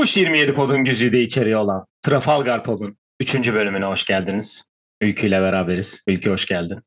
[0.00, 3.34] Tuş 27 podun güzide içeriği olan Trafalgar Pod'un 3.
[3.34, 4.64] bölümüne hoş geldiniz.
[5.00, 6.02] Ülkü ile beraberiz.
[6.06, 6.82] Ülkü hoş geldin.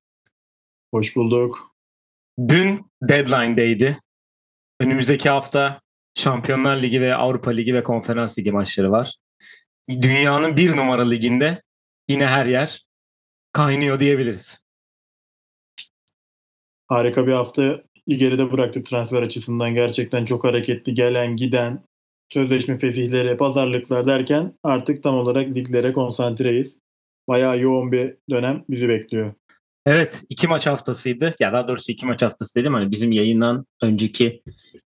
[0.94, 1.76] Hoş bulduk.
[2.48, 4.00] Dün deadline day'di.
[4.80, 5.82] Önümüzdeki hafta
[6.16, 9.16] Şampiyonlar Ligi ve Avrupa Ligi ve Konferans Ligi maçları var.
[9.90, 11.62] Dünyanın bir numara liginde
[12.08, 12.86] yine her yer
[13.52, 14.64] kaynıyor diyebiliriz.
[16.88, 19.74] Harika bir hafta geride bıraktık transfer açısından.
[19.74, 21.84] Gerçekten çok hareketli gelen giden
[22.30, 26.80] sözleşme fesihleri, pazarlıklar derken artık tam olarak liglere konsantreyiz.
[27.28, 29.34] Bayağı yoğun bir dönem bizi bekliyor.
[29.86, 31.36] Evet iki maç haftasıydı.
[31.40, 32.74] Ya daha doğrusu iki maç haftası dedim.
[32.74, 34.42] Hani bizim yayından önceki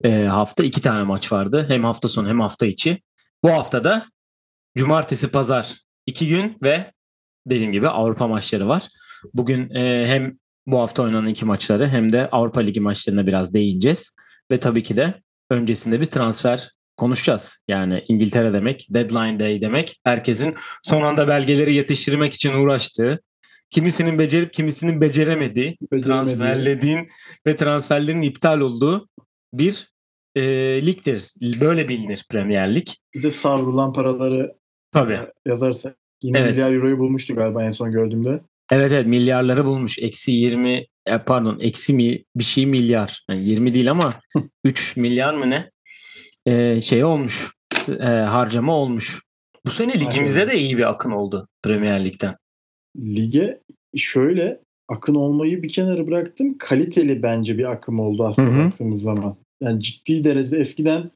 [0.03, 1.65] e, hafta iki tane maç vardı.
[1.67, 3.01] Hem hafta sonu hem hafta içi.
[3.43, 4.05] Bu haftada
[4.77, 6.91] cumartesi pazar iki gün ve
[7.47, 8.87] dediğim gibi Avrupa maçları var.
[9.33, 14.11] Bugün e, hem bu hafta oynanan iki maçları hem de Avrupa Ligi maçlarına biraz değineceğiz.
[14.51, 15.13] Ve tabii ki de
[15.49, 17.57] öncesinde bir transfer konuşacağız.
[17.67, 19.99] Yani İngiltere demek, deadline day demek.
[20.03, 23.21] Herkesin son anda belgeleri yetiştirmek için uğraştığı,
[23.69, 27.07] kimisinin becerip kimisinin beceremediği, transferlediğin
[27.47, 29.09] ve transferlerin iptal olduğu
[29.53, 29.89] bir
[30.35, 30.41] e,
[30.85, 31.33] ligdir.
[31.61, 32.87] Böyle bilinir Premier Lig.
[33.13, 34.55] Bir de savrulan paraları
[34.91, 35.19] Tabii.
[35.47, 35.97] yazarsak.
[36.21, 36.51] Yine Evet.
[36.51, 38.41] milyar euroyu bulmuştu galiba en son gördüğümde.
[38.71, 39.99] Evet evet milyarları bulmuş.
[39.99, 43.25] Eksi 20 e, pardon eksi mi, bir şey milyar.
[43.29, 44.13] Yani 20 değil ama
[44.63, 45.71] 3 milyar mı ne?
[46.45, 47.51] E, şey olmuş.
[47.87, 49.21] E, harcama olmuş.
[49.65, 52.35] Bu sene ligimize de iyi bir akın oldu Premier Lig'den.
[52.97, 53.59] Lige
[53.97, 56.57] şöyle akın olmayı bir kenara bıraktım.
[56.57, 58.65] Kaliteli bence bir akım oldu aslında Hı hı.
[58.65, 59.35] baktığımız zaman.
[59.61, 61.11] Yani ciddi derecede eskiden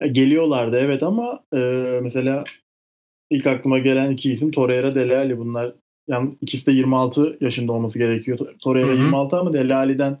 [0.00, 1.58] e, geliyorlardı evet ama e,
[2.02, 2.44] mesela
[3.30, 5.72] ilk aklıma gelen iki isim Torreira, Dele Alli bunlar.
[6.08, 8.38] Yani ikisi de 26 yaşında olması gerekiyor.
[8.58, 8.96] Torreira Hı hı.
[9.02, 10.18] 26 ama Dele Alli de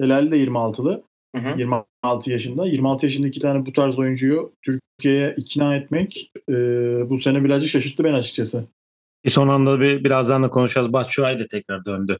[0.00, 1.02] 26'lı.
[1.34, 1.58] Hı hı.
[1.58, 2.66] 26 yaşında.
[2.66, 6.54] 26 yaşında iki tane bu tarz oyuncuyu Türkiye'ye ikna etmek e,
[7.10, 8.64] bu sene birazcık şaşırttı ben açıkçası.
[9.24, 10.92] Bir son anda bir, birazdan da konuşacağız.
[10.92, 12.18] Batshuayi de tekrar döndü.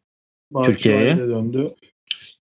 [0.51, 1.17] Batshuayi Türkiye'ye.
[1.17, 1.74] de döndü.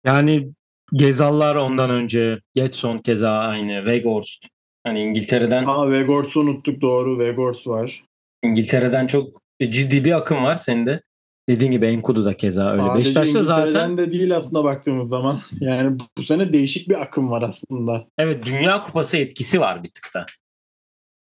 [0.04, 0.52] Yani
[0.92, 4.46] Gezallar ondan önce, Getson keza aynı, Weghorst.
[4.84, 7.18] Hani İngiltere'den Aa Vegors'u unuttuk doğru.
[7.18, 8.04] Vegors var.
[8.44, 11.02] İngiltere'den çok ciddi bir akım var senin de.
[11.48, 12.82] Dediğin gibi Enkudu da keza öyle.
[12.82, 15.40] Sadece Beşiktaş'ta zaten de değil aslında baktığımız zaman.
[15.60, 18.06] Yani bu sene değişik bir akım var aslında.
[18.18, 20.26] evet Dünya Kupası etkisi var bir tık da.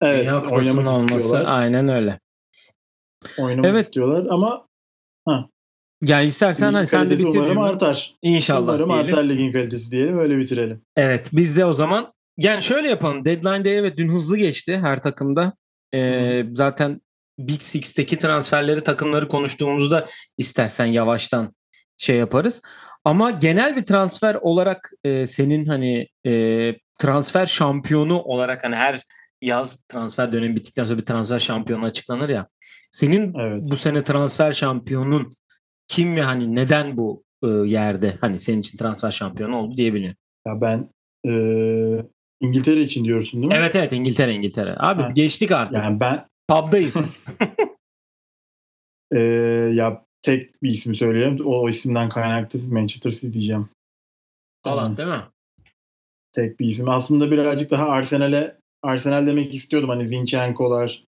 [0.02, 1.60] Evet Dünya Kupası'nın oynamak olması istiyorlar.
[1.60, 2.20] aynen öyle.
[3.40, 3.86] Oynamak Evet.
[3.86, 4.66] istiyorlar ama
[6.04, 8.16] Yani istersen hani sen de bitir umarım artar.
[8.22, 9.06] İnşallah umarım diyelim.
[9.06, 10.82] artar ligin kalitesi diyelim öyle bitirelim.
[10.96, 13.26] Evet biz de o zaman yani şöyle yapalım.
[13.26, 15.54] Deadline Day evet dün hızlı geçti her takımda.
[15.94, 17.02] Ee, zaten
[17.40, 20.06] Big Six'teki transferleri takımları konuştuğumuzda
[20.38, 21.54] istersen yavaştan
[21.98, 22.62] şey yaparız.
[23.06, 29.02] Ama genel bir transfer olarak e, senin hani e, transfer şampiyonu olarak hani her
[29.42, 32.48] yaz transfer dönemi bittikten sonra bir transfer şampiyonu açıklanır ya.
[32.92, 33.64] Senin Evet.
[33.72, 35.34] bu sene transfer şampiyonun
[35.88, 40.16] kim ve hani neden bu e, yerde hani senin için transfer şampiyonu oldu diyebilirim.
[40.48, 40.90] Ya ben
[41.28, 41.32] e,
[42.42, 43.58] İngiltere için diyorsun değil mi?
[43.60, 44.76] Evet evet İngiltere İngiltere.
[44.78, 45.10] Abi Ha.
[45.14, 45.78] geçtik artık.
[45.78, 46.96] Yani ben Pub'dayız.
[49.12, 49.20] e,
[49.74, 51.40] ya tek bir isim söyleyeyim.
[51.46, 53.70] O isimden kaynaklı Manchester City diyeceğim.
[54.64, 55.24] Haaland değil mi?
[56.34, 56.90] tek bir isim.
[56.90, 59.90] Aslında birazcık daha Arsenal'e Arsenal demek istiyordum.
[59.90, 61.04] Hani Zinchenko'lar,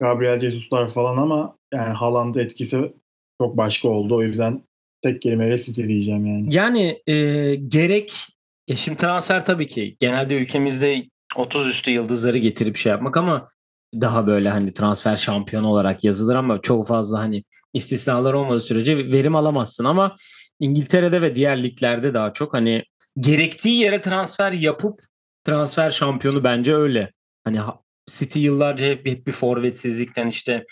[0.00, 2.92] Gabriel Jesus'lar falan ama yani Haaland etkisi
[3.40, 4.16] çok başka oldu.
[4.16, 4.62] O yüzden
[5.02, 6.54] tek kelimeyle City diyeceğim yani.
[6.54, 8.28] Yani e, gerek
[8.68, 13.48] ya şimdi transfer tabii ki genelde ülkemizde 30 üstü yıldızları getirip şey yapmak ama
[13.94, 19.36] daha böyle hani transfer şampiyonu olarak yazılır ama çok fazla hani istisnalar olmadığı sürece verim
[19.36, 20.16] alamazsın ama
[20.60, 22.84] İngiltere'de ve diğer liglerde daha çok hani
[23.20, 25.00] gerektiği yere transfer yapıp
[25.44, 27.12] transfer şampiyonu bence öyle.
[27.44, 30.64] Hani ha- City yıllarca hep, hep bir forvetsizlikten işte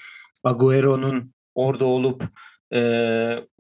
[0.45, 2.25] Agüero'nun orada olup
[2.75, 2.81] e,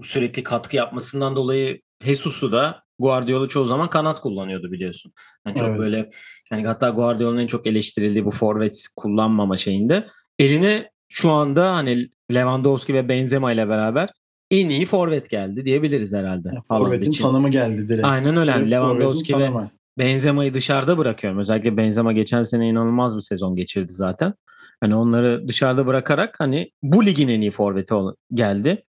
[0.02, 5.12] sürekli katkı yapmasından dolayı Jesus'u da Guardiola çoğu zaman kanat kullanıyordu biliyorsun.
[5.46, 5.78] Yani çok Evet.
[5.78, 6.10] böyle
[6.50, 10.06] yani hatta Guardiola'nın en çok eleştirildiği bu forvet kullanmama şeyinde
[10.38, 14.10] eline şu anda hani Lewandowski ve Benzema ile beraber
[14.50, 16.48] en iyi forvet geldi diyebiliriz herhalde.
[16.68, 18.06] Forvet'in tanımı geldi direkt.
[18.06, 18.54] Aynen öyle.
[18.54, 19.70] Direkt Lewandowski ve tanımı.
[19.98, 21.38] Benzema'yı dışarıda bırakıyorum.
[21.38, 24.34] Özellikle Benzema geçen sene inanılmaz bir sezon geçirdi zaten.
[24.80, 27.94] Hani onları dışarıda bırakarak hani bu ligin en iyi forveti
[28.34, 28.84] geldi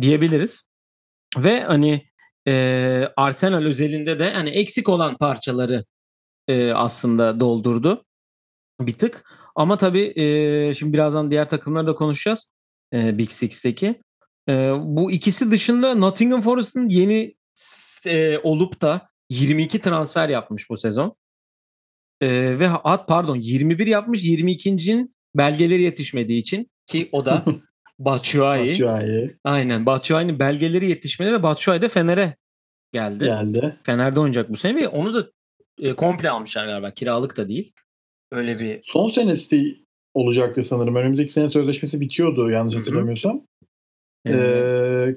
[0.00, 0.62] diyebiliriz.
[1.38, 2.09] Ve hani
[2.48, 2.52] e,
[3.16, 5.84] Arsenal özelinde de hani eksik olan parçaları
[6.48, 8.04] e, aslında doldurdu
[8.80, 9.24] bir tık.
[9.56, 12.48] Ama tabii e, şimdi birazdan diğer takımları da konuşacağız.
[12.92, 14.02] E, Big Six'teki.
[14.48, 14.52] E,
[14.82, 17.34] bu ikisi dışında Nottingham Forest'ın yeni
[18.06, 21.16] e, olup da 22 transfer yapmış bu sezon.
[22.20, 27.44] Ee, ve at pardon 21 yapmış 22'nin belgeleri yetişmediği için ki o da
[28.04, 28.68] Batshuayi.
[28.68, 32.36] Batshuayi Aynen Batshuayi'nin belgeleri yetişmedi ve Batshuayi de Fener'e
[32.92, 33.24] geldi.
[33.24, 33.76] geldi.
[33.82, 35.30] Fener'de oynayacak bu sene ve onu da
[35.78, 36.90] e, komple almışlar galiba.
[36.90, 37.72] Kiralık da değil.
[38.32, 40.96] Öyle bir Son senesi olacaktı sanırım.
[40.96, 43.42] Önümüzdeki sene sözleşmesi bitiyordu yanlış hatırlamıyorsam.
[44.26, 45.16] e, Ee,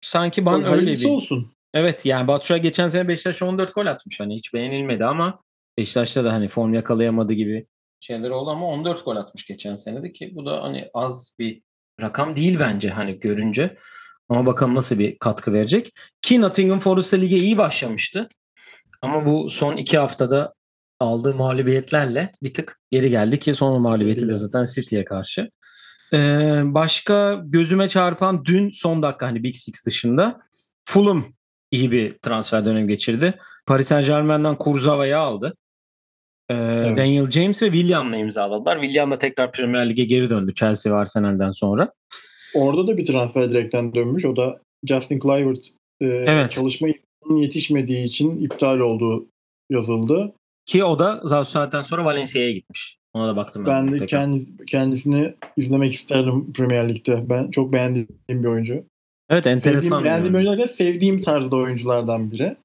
[0.00, 1.52] sanki bana öyle bir olsun.
[1.74, 4.20] Evet yani Batshuayi geçen sene Beşiktaş'a 14 gol atmış.
[4.20, 5.42] Hani hiç beğenilmedi ama
[5.78, 7.66] Beşiktaş'ta da hani form yakalayamadı gibi
[8.00, 11.62] şeyler oldu ama 14 gol atmış geçen sene de ki bu da hani az bir
[12.00, 13.76] rakam değil bence hani görünce.
[14.28, 15.92] Ama bakalım nasıl bir katkı verecek.
[16.22, 18.28] Ki Nottingham Forest'ta lige iyi başlamıştı.
[19.02, 20.54] Ama bu son iki haftada
[21.00, 25.50] aldığı mağlubiyetlerle bir tık geri geldi ki son mağlubiyeti de zaten City'ye karşı.
[26.12, 30.40] Ee, başka gözüme çarpan dün son dakika hani Big Six dışında
[30.84, 31.24] Fulham
[31.70, 33.38] iyi bir transfer dönemi geçirdi.
[33.66, 35.54] Paris Saint Germain'den Kurzava'yı aldı.
[36.52, 38.80] Ee, Daniel James ve William'la imzaladılar.
[38.80, 41.92] William da tekrar Premier Lig'e geri döndü Chelsea ve Arsenal'den sonra.
[42.54, 44.24] Orada da bir transfer direkten dönmüş.
[44.24, 45.66] O da Justin Kluivert
[46.00, 46.50] e, Evet.
[46.50, 46.88] çalışma
[47.36, 49.26] yetişmediği için iptal olduğu
[49.70, 50.32] yazıldı.
[50.66, 52.96] Ki o da zaten sonra Valencia'ya gitmiş.
[53.14, 53.86] Ona da baktım ben.
[53.86, 57.24] Ben de kendi, kendisini izlemek isterdim Premier Lig'de.
[57.28, 58.84] Ben çok beğendiğim bir oyuncu.
[59.30, 60.00] Evet Sevdiğim, enteresan.
[60.00, 62.56] bir beğendiğim oyuncular sevdiğim tarzda oyunculardan biri.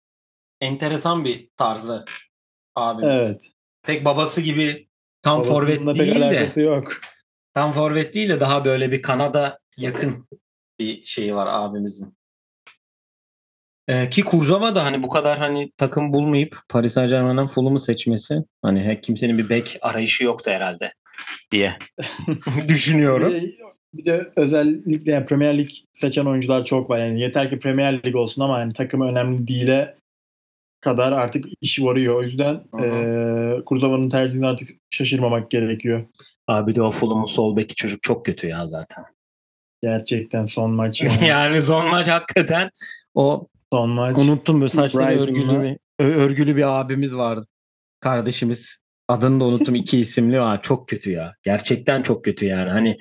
[0.61, 2.05] Enteresan bir tarzı
[2.75, 3.09] abimiz.
[3.19, 3.41] Evet.
[3.87, 4.87] Pek babası gibi
[5.21, 7.01] tam Babasının forvet değil de yok.
[7.53, 10.27] tam forvet değil de daha böyle bir Kanada yakın
[10.79, 12.17] bir şeyi var abimizin.
[13.87, 18.43] Ee, ki Kurzava da hani bu kadar hani takım bulmayıp Paris Saint Germain'den Fulham'ı seçmesi
[18.61, 20.93] hani kimsenin bir bek arayışı yoktu herhalde
[21.51, 21.77] diye
[22.67, 23.33] düşünüyorum.
[23.33, 23.47] Bir de,
[23.93, 26.99] bir de özellikle yani Premier Lig seçen oyuncular çok var.
[26.99, 29.96] Yani yeter ki Premier Lig olsun ama yani takım önemli değile
[30.81, 32.15] kadar artık iş varıyor.
[32.15, 32.81] O yüzden hı.
[32.81, 36.05] eee Kurzava'nın tercihini artık şaşırmamak gerekiyor.
[36.47, 39.05] Abi de o Fulham'ın sol beki çocuk çok kötü ya zaten.
[39.81, 41.01] Gerçekten son maç.
[41.03, 41.27] Yani.
[41.27, 42.69] yani son maç hakikaten
[43.15, 44.17] o son maç.
[44.17, 47.47] unuttum böyle saçları örgülü bir, örgülü bir abimiz vardı.
[47.99, 48.77] Kardeşimiz.
[49.07, 50.61] Adını da unuttum iki isimli var.
[50.61, 51.33] Çok kötü ya.
[51.43, 52.69] Gerçekten çok kötü yani.
[52.69, 52.97] Hani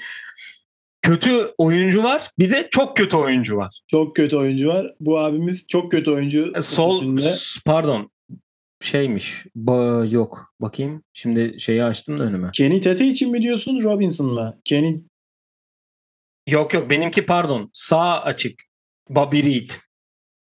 [1.06, 3.80] kötü oyuncu var bir de çok kötü oyuncu var.
[3.90, 4.86] Çok kötü oyuncu var.
[5.00, 6.52] Bu abimiz çok kötü oyuncu.
[6.56, 8.10] E, Sol s- pardon
[8.80, 9.46] şeymiş.
[9.56, 10.52] Ba- yok.
[10.60, 11.02] Bakayım.
[11.12, 12.50] Şimdi şeyi açtım da önüme.
[12.54, 14.60] Kenny Tete için mi diyorsun Robinson mı?
[14.64, 15.00] Kenny
[16.48, 17.70] Yok yok benimki pardon.
[17.72, 18.60] Sağ açık.
[19.10, 19.70] Bobby Reed.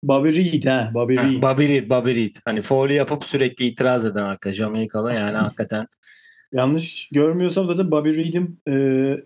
[0.03, 0.91] Bobby Reed ha.
[0.93, 1.41] Bobby Ha, Reed.
[1.43, 2.35] Bobby Reed, Bobby Reed.
[2.45, 5.87] Hani foul yapıp sürekli itiraz eden arka Jamaikalı yani hakikaten.
[6.53, 9.17] Yanlış görmüyorsam zaten Bobby Reed'in eee,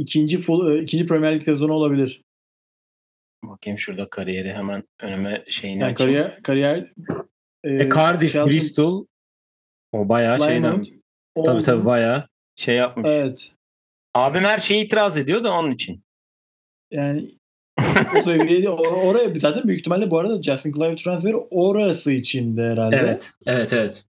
[0.00, 2.22] ikinci full, eee, ikinci Premier Lig sezonu olabilir.
[3.44, 6.12] Bakayım şurada kariyeri hemen önüme şeyini Yani açayım.
[6.22, 6.92] kariyer kariyer
[7.64, 9.06] eee, E, Cardiff, Chelsea- Bristol
[9.92, 10.88] o bayağı şeyden Plymouth,
[11.44, 13.10] tabii tabii bayağı şey yapmış.
[13.10, 13.52] Evet.
[14.14, 16.02] Abim her şeye itiraz ediyor da onun için.
[16.90, 17.28] Yani
[18.16, 22.96] o seviyede or- oraya zaten büyük ihtimalle bu arada Justin Clive transferi orası içinde herhalde.
[22.96, 24.04] Evet, evet, evet.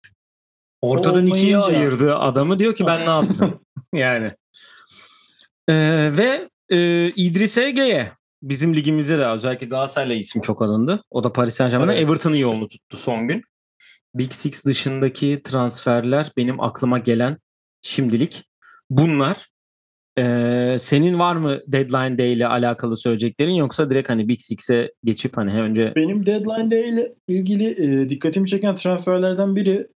[0.82, 3.62] Ortadan ikiye Olmayınca- ayırdı adamı diyor ki ben ne yaptım?
[3.94, 4.32] yani.
[5.70, 8.12] Ee, ve e, İdris Ege'ye
[8.44, 11.04] bizim ligimizde de özellikle Galatasaray'la isim çok alındı.
[11.10, 12.04] O da Paris Saint Germain'den Evet.
[12.04, 13.42] Everton'ın yolunu tuttu son gün.
[14.16, 17.38] Big Six dışındaki transferler benim aklıma gelen
[17.82, 18.44] şimdilik
[18.90, 19.48] bunlar.
[20.18, 25.38] Ee, senin var mı deadline day ile alakalı söyleyeceklerin yoksa direkt hani Big Six'e geçip
[25.38, 29.88] hani önce Benim deadline day ile ilgili eee, dikkatimi çeken transferlerden biri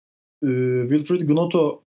[0.44, 1.84] eee, Wilfried Gnotto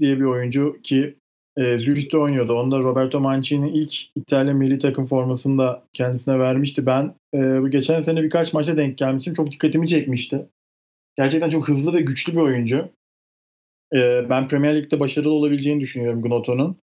[0.00, 1.16] diye bir oyuncu ki
[1.58, 2.52] eee Zürih'te oynuyordu.
[2.54, 6.86] Onda Roberto Mancini ilk İtalya milli takım formasını da kendisine vermişti.
[6.86, 9.34] Ben eee, bu geçen sene birkaç maçta denk gelmiştim.
[9.34, 10.46] Çok dikkatimi çekmişti.
[11.18, 12.88] Gerçekten çok hızlı ve güçlü bir oyuncu.
[13.94, 16.76] Eee, ben Premier Lig'de başarılı olabileceğini düşünüyorum Gnotto'nun.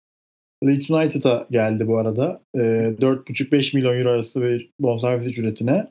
[0.66, 2.42] Leeds United'a geldi bu arada.
[2.56, 5.88] Eee 4,5-5 milyon euro arası bir bonservis ücretine.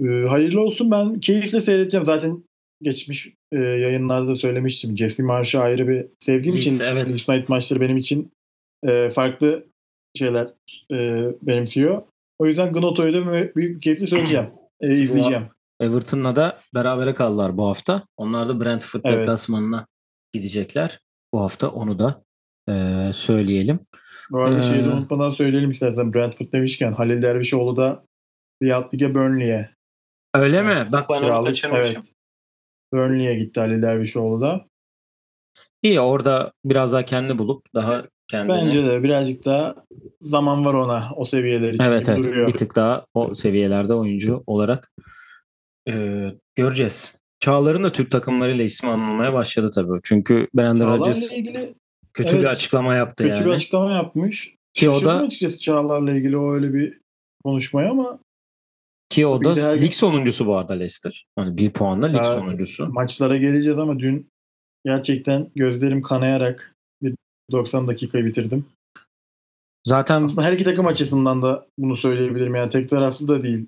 [0.00, 2.04] Eee, hayırlı olsun ben keyifle seyredeceğim.
[2.04, 2.44] Zaten
[2.82, 4.96] geçmiş eee, yayınlarda da söylemiştim.
[4.96, 7.06] Jesse Marsh'ı ayrı bir sevdiğim Leeds, için evet.
[7.06, 8.32] Leeds United maçları benim için
[8.86, 9.66] eee, farklı
[10.14, 10.48] şeyler
[10.90, 12.02] eee, benimsiyor.
[12.38, 14.46] O yüzden Gnotto'yu da büyük bir keyifle söyleyeceğim.
[14.82, 15.48] Eee, izleyeceğim.
[15.80, 18.04] Everton'la da berabere kaldılar bu hafta.
[18.16, 19.18] Onlar da Brentford Evet.
[19.18, 19.86] deplasmanına
[20.32, 21.00] gidecekler.
[21.34, 22.22] Bu hafta onu da
[22.68, 23.80] eee, söyleyelim.
[24.30, 26.14] Bu arada şeyi de Ee, unutmadan söyleyelim istersen.
[26.14, 28.04] Brentford demişken Halil Dervişoğlu da
[28.62, 29.70] Riyad Lig'e Burnley'e
[30.34, 30.72] Öyle mi?
[30.76, 31.82] Evet, Bak ben onu kaçırmışım.
[31.96, 32.12] Evet.
[32.92, 34.66] Burnley'e gitti Halil Dervişoğlu da.
[35.82, 39.74] İyi orada biraz daha kendi bulup daha kendini Bence de birazcık daha
[40.22, 42.48] zaman var ona o seviyeler için evet evet duruyor.
[42.48, 44.92] bir tık daha o seviyelerde oyuncu olarak
[45.86, 47.14] eee, göreceğiz.
[47.40, 49.98] Çağlar'ın da Türk takımlarıyla ismi anılmaya başladı tabii.
[50.04, 51.74] Çünkü Brandon Rodgers ilgili
[52.14, 53.46] kötü evet, bir açıklama yaptı kötü yani.
[53.46, 54.54] bir açıklama yapmış.
[54.74, 57.00] Ki o Şaşırdım da- açıkçası Çağlar'la ilgili o öyle bir
[57.44, 58.18] konuşmaya ama
[59.10, 61.26] Ki o da her lig sonuncusu bu arada Leicester.
[61.36, 62.86] Hani bir puanla lig Ya, sonuncusu.
[62.86, 64.30] maçlara geleceğiz ama dün
[64.84, 67.14] gerçekten gözlerim kanayarak bir
[67.52, 68.66] 90 dakikayı bitirdim.
[69.86, 72.54] Zaten Aslında her iki takım açısından da bunu söyleyebilirim.
[72.54, 73.66] Yani tek taraflı da değil.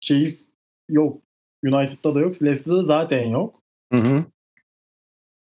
[0.00, 0.40] Keyif
[0.88, 1.22] yok.
[1.64, 2.42] United'da da yok.
[2.42, 3.54] Leicester'da zaten yok.
[3.92, 4.24] Hı hı.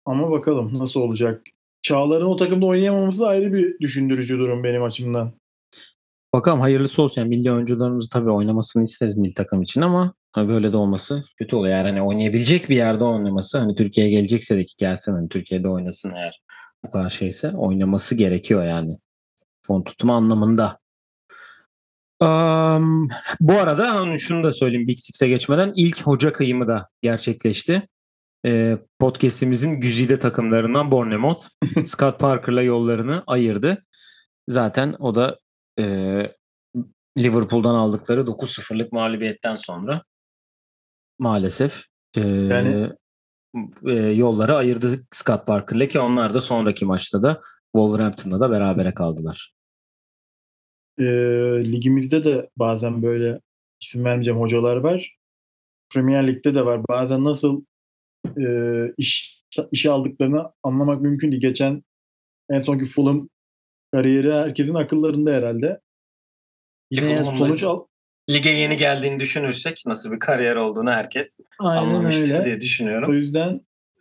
[0.05, 1.41] Ama bakalım nasıl olacak.
[1.81, 5.31] Çağlar'ın o takımda oynayamaması ayrı bir düşündürücü durum benim açımdan.
[6.33, 7.21] Bakalım hayırlısı olsun.
[7.21, 11.75] Yani milli oyuncularımız tabii oynamasını isteriz milli takım için ama böyle de olması kötü oluyor.
[11.75, 16.11] Eğer hani oynayabilecek bir yerde oynaması hani Türkiye'ye gelecekse de ki gelsin hani Türkiye'de oynasın
[16.11, 16.41] eğer
[16.85, 18.97] bu kadar şeyse oynaması gerekiyor yani.
[19.61, 20.79] Fon tutma anlamında.
[22.19, 27.87] Am, bu arada hani şunu da söyleyeyim Big Six'e geçmeden ilk hoca kıyımı da gerçekleşti.
[28.45, 31.41] Ee, podcast'imizin güzide takımlarından Bournemouth
[31.83, 33.85] Scott Parker'la yollarını ayırdı.
[34.49, 35.37] Zaten o da
[35.79, 35.83] e,
[37.17, 40.03] Liverpool'dan aldıkları 9-0'lık mağlubiyetten sonra
[41.19, 41.83] maalesef
[42.15, 42.93] e, Yani-
[43.85, 47.41] e, yolları ayırdı Scott Parker'la ki onlar da sonraki maçta da
[47.75, 49.53] Wolverhampton'da da berabere kaldılar.
[50.99, 51.03] Ee,
[51.63, 53.41] ligimizde de bazen böyle
[53.81, 55.17] isim vermeyeceğim hocalar var.
[55.93, 56.87] Premier Lig'de de var.
[56.89, 57.65] Bazen nasıl
[58.37, 58.45] e,
[58.97, 61.41] iş işe aldıklarını anlamak mümkün değil.
[61.41, 61.83] Geçen
[62.49, 63.29] en sonki Fulham
[63.93, 65.79] kariyeri herkesin akıllarında herhalde.
[66.91, 67.85] Yine sonuç al
[68.29, 72.43] Lige yeni geldiğini düşünürsek nasıl bir kariyer olduğunu herkes aynen anlamıştır öyle.
[72.43, 73.13] diye O düşünüyorum.
[73.13, 73.53] yüzden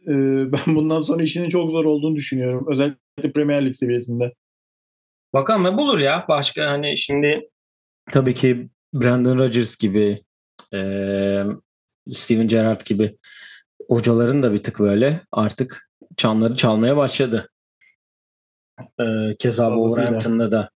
[0.06, 0.12] e,
[0.52, 2.66] ben bundan sonra işinin çok zor olduğunu düşünüyorum.
[2.70, 4.32] Özellikle Premier Lig seviyesinde.
[5.34, 6.24] Bakalım ne bulur ya.
[6.28, 7.48] Başka hani şimdi
[8.12, 10.18] tabii ki Brandon Rodgers gibi
[10.72, 11.46] eee
[12.10, 13.16] Steven Gerrard gibi
[13.88, 17.48] hocaların da bir tık böyle artık çanları çalmaya başladı.
[19.00, 19.68] Eee keza.
[19.70, 20.70] Wolverhampton'da da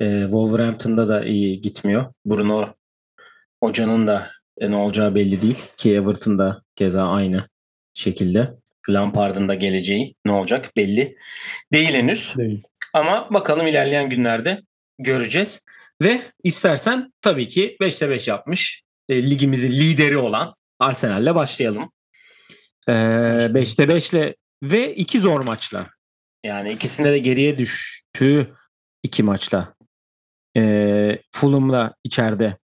[0.00, 2.04] eee, Wolverhampton'da da iyi gitmiyor.
[2.26, 2.74] Bruno
[3.62, 7.48] hocanın da e, ne olacağı belli değil ki Everton'da keza aynı
[7.94, 8.54] şekilde.
[8.88, 11.16] Lampard'ın da geleceği ne olacak belli
[11.72, 12.34] değil henüz.
[12.38, 12.62] Değil.
[12.92, 14.62] Ama bakalım ilerleyen günlerde
[14.98, 15.60] göreceğiz.
[16.02, 18.82] Ve istersen tabii ki 5'te 5 yapmış.
[19.08, 21.92] E, ligimizin lideri olan Arsenal'le başlayalım.
[22.88, 25.86] E, 5'te 5'le ve iki zor maçla.
[26.44, 28.54] Yani ikisinde de geriye düştüğü
[29.02, 29.74] iki maçla.
[30.56, 32.56] E, Fulham'la içeride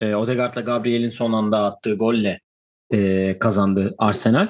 [0.00, 2.40] e, Odegaard'la Gabriel'in son anda attığı golle
[2.92, 4.48] e, kazandı Arsenal.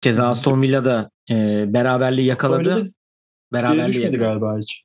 [0.00, 2.76] Keza Aston Villa'da e, beraberliği yakaladı.
[2.76, 2.92] De geri
[3.52, 4.40] Beraberliği düşmedi yakaladı.
[4.40, 4.82] galiba hiç.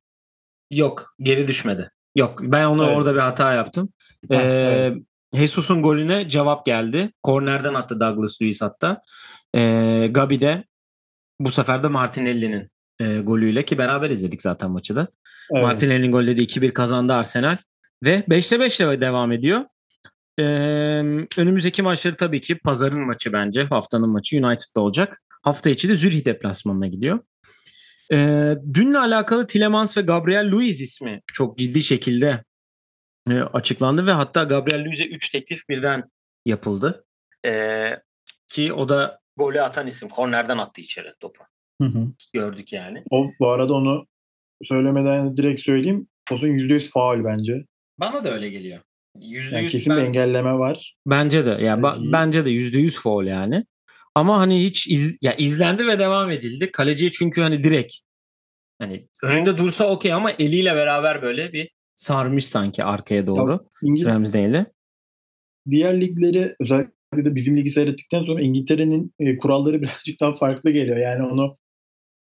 [0.71, 1.89] Yok geri düşmedi.
[2.15, 2.97] Yok ben onu Evet.
[2.97, 3.89] orada bir hata yaptım.
[4.31, 4.97] Ha, Ee, evet.
[5.33, 7.11] Jesus'un golüne cevap geldi.
[7.23, 9.01] Kornerden attı Douglas Luiz hatta.
[9.55, 10.63] Ee, Gabi de
[11.39, 12.69] bu sefer de Martinelli'nin
[12.99, 15.07] e, golüyle ki beraber izledik zaten maçı da.
[15.51, 15.63] Evet.
[15.63, 17.57] Martinelli'nin de 2-1 kazandı Arsenal.
[18.03, 19.65] Ve 5'te 5 ile devam ediyor.
[20.39, 20.43] Ee,
[21.37, 23.63] önümüzdeki maçları tabii ki pazarın maçı bence.
[23.63, 25.21] Haftanın maçı United'da olacak.
[25.41, 27.19] Hafta içi de Zürih deplasmanına gidiyor.
[28.13, 32.43] Ee, dünle alakalı Tilemans ve Gabriel Luiz ismi çok ciddi şekilde
[33.29, 36.03] e, açıklandı ve hatta Gabriel Luiz'e 3 teklif birden
[36.45, 37.05] yapıldı.
[37.45, 37.99] Ee,
[38.47, 40.09] ki o da golü atan isim.
[40.09, 41.43] Kornerden attı içeri topu.
[41.81, 42.07] Hı hı.
[42.33, 43.03] Gördük yani.
[43.11, 44.07] O bu arada onu
[44.63, 46.07] söylemeden direkt söyleyeyim.
[46.31, 47.65] Olsun %100 faul bence.
[47.99, 48.79] Bana da öyle geliyor.
[49.19, 50.95] %100 Yani kesin ben- bir engelleme var.
[51.07, 51.49] Bence de.
[51.49, 53.65] Ya ba- Kaleciyi- bence de %100 foul yani.
[54.15, 56.71] Ama hani hiç iz, ya izlendi ve devam edildi.
[56.71, 57.93] Kaleciye çünkü hani direkt
[58.79, 63.65] hani önünde dursa okey ama eliyle beraber böyle bir sarmış sanki arkaya doğru.
[63.83, 64.65] İngiliz Ramsdale'i.
[65.69, 70.97] diğer ligleri özellikle de bizim ligi seyrettikten sonra İngiltere'nin e, kuralları birazcık daha farklı geliyor.
[70.97, 71.57] Yani onu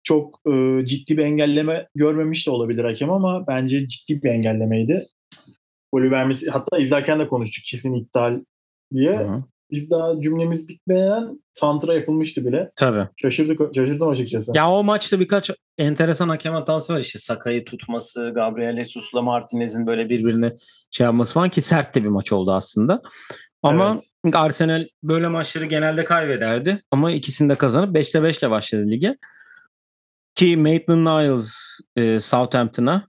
[0.02, 5.06] çok e, ciddi bir engelleme görmemiş de olabilir hakem ama bence ciddi bir engellemeydi.
[5.92, 8.40] Golü vermesi hatta izlerken de konuştuk kesin iptal
[8.94, 9.18] diye.
[9.18, 9.44] Hı-hı.
[9.70, 12.70] Biz daha cümlemiz bitmeyen santra yapılmıştı bile.
[12.76, 13.08] Tabii.
[13.16, 14.52] Şaşırdık, şaşırdım açıkçası.
[14.54, 17.18] Ya o maçta birkaç enteresan hakem hatası var işte.
[17.18, 20.52] Sakay'ı tutması, Gabriel Jesus'la Martinez'in böyle birbirine
[20.90, 23.02] şey yapması falan ki sert de bir maç oldu aslında.
[23.62, 23.98] Ama
[24.32, 26.82] Arsenal böyle maçları genelde kaybederdi.
[26.90, 29.16] Ama ikisini de kazanıp 5'te 5 ile başladı lige.
[30.34, 31.54] Ki Maitland-Niles
[31.96, 33.08] e, Southampton'a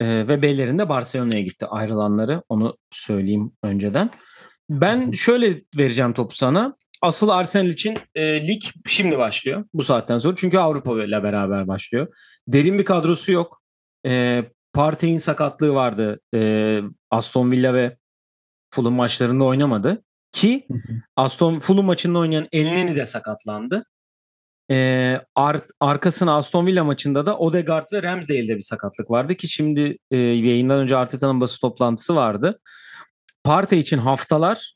[0.00, 2.42] e, ve Bellerin de Barcelona'ya gitti ayrılanları.
[2.48, 4.10] Onu söyleyeyim önceden.
[4.70, 6.76] Ben şöyle vereceğim topu sana.
[7.02, 10.36] Asıl Arsenal için e, lig şimdi başlıyor bu saatten sonra.
[10.36, 12.14] Çünkü Avrupa ile beraber başlıyor.
[12.48, 13.62] Derin bir kadrosu yok.
[14.06, 16.20] E, Partey'in sakatlığı vardı.
[16.34, 17.96] E, Aston Villa ve
[18.70, 20.02] Fulham maçlarında oynamadı.
[20.32, 20.66] Ki
[21.16, 23.84] Aston Fulham maçında oynayan Elneny de sakatlandı.
[24.70, 29.98] Ee, ar- arkasına Aston Villa maçında da Odegaard ve Ramsdale'de bir sakatlık vardı ki şimdi
[30.10, 32.60] e, yayından önce Arteta'nın basın toplantısı vardı.
[33.44, 34.74] Partey için haftalar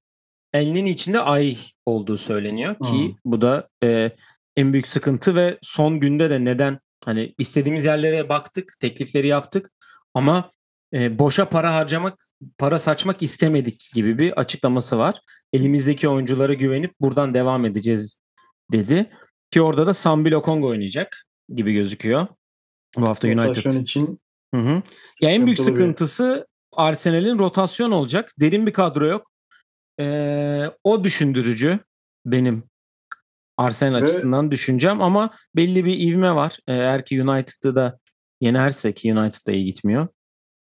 [0.53, 1.57] Elneny için de ay
[1.87, 3.15] olduğu söyleniyor ki Hmm.
[3.25, 4.11] bu da e,
[4.57, 9.71] en büyük sıkıntı ve son günde de neden hani istediğimiz yerlere baktık, teklifleri yaptık
[10.15, 10.51] ama
[10.95, 12.25] e, boşa para harcamak,
[12.59, 15.21] para saçmak istemedik gibi bir açıklaması var.
[15.53, 18.17] Elimizdeki oyunculara güvenip buradan devam edeceğiz
[18.73, 19.11] dedi.
[19.53, 22.27] Ki orada da Sambi Lokonga oynayacak gibi gözüküyor.
[22.97, 23.73] Bu hafta United.
[23.73, 24.21] İçin
[24.55, 24.83] Hı hı.
[25.21, 28.33] Ya en büyük sıkıntısı Arsenal'in rotasyon olacak.
[28.41, 29.31] Derin bir kadro yok.
[30.01, 31.79] Ee, o düşündürücü
[32.27, 32.65] benim
[33.57, 36.59] Arsenal Ve- açısından düşüncem ama belli bir ivme var.
[36.67, 37.99] Ee, Eğer ki United'ı da
[38.41, 40.09] yenersek United da iyi gitmiyor.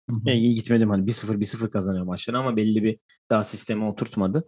[0.10, 0.29] Hı hı.
[0.29, 2.98] E, iyi gitmedim hani 1-0 1-0 kazanıyor maçları ama belli bir
[3.32, 4.46] daha sistemi oturtmadı.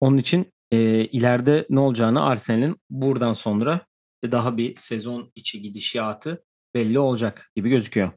[0.00, 3.86] Onun için e, ileride ne olacağını Arsenal'in buradan sonra
[4.32, 6.44] daha bir sezon içi gidişatı
[6.74, 8.10] belli olacak gibi gözüküyor.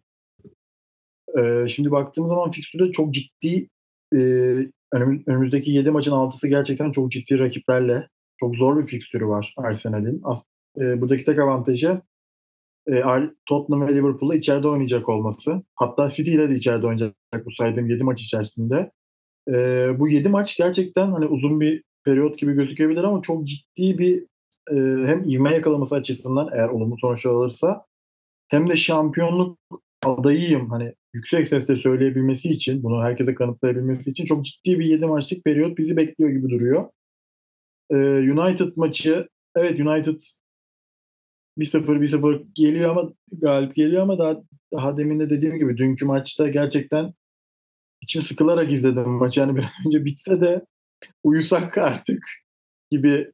[1.39, 3.69] Ee, şimdi baktığımız zaman fikstürde çok ciddi
[4.13, 4.17] e,
[4.93, 8.07] önümüz- önümüzdeki 7 maçın 6'sı gerçekten çok ciddi rakiplerle
[8.39, 10.21] çok zor bir fikstürü var Arsenal'in.
[10.79, 12.01] E, buradaki tek avantajı
[12.89, 13.03] e,
[13.45, 15.63] Tottenham ve Liverpool'la içeride oynayacak olması.
[15.75, 18.91] Hatta City ile de içeride oynayacak bu saydığım 7 maç içerisinde.
[19.49, 19.53] E,
[19.99, 24.23] bu 7 maç gerçekten hani uzun bir periyot gibi gözükebilir ama çok ciddi bir
[24.71, 27.85] e, hem ivme yakalaması açısından eğer olumlu sonuçlar alırsa
[28.47, 29.59] hem de şampiyonluk
[30.03, 35.43] adayıyım hani yüksek sesle söyleyebilmesi için bunu herkese kanıtlayabilmesi için çok ciddi bir 7 maçlık
[35.43, 36.89] periyot bizi bekliyor gibi duruyor.
[37.91, 37.95] Ee,
[38.31, 40.19] United maçı evet United
[41.57, 46.47] 1-0 1-0 geliyor ama galip geliyor ama daha daha demin de dediğim gibi dünkü maçta
[46.49, 47.13] gerçekten
[48.01, 49.39] içim sıkılarak izledim maçı.
[49.39, 50.65] Yani bir an önce bitse de
[51.23, 52.23] uyusak artık
[52.91, 53.31] gibi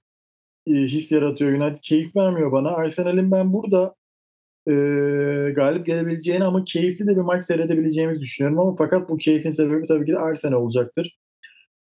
[0.67, 1.51] e, his yaratıyor.
[1.51, 2.69] United keyif vermiyor bana.
[2.69, 3.95] Arsenal'in ben burada
[4.67, 4.73] e,
[5.55, 10.05] galip gelebileceğini ama keyifli de bir maç seyredebileceğimizi düşünüyorum ama fakat bu keyfin sebebi tabii
[10.05, 11.17] ki de Arsenal olacaktır.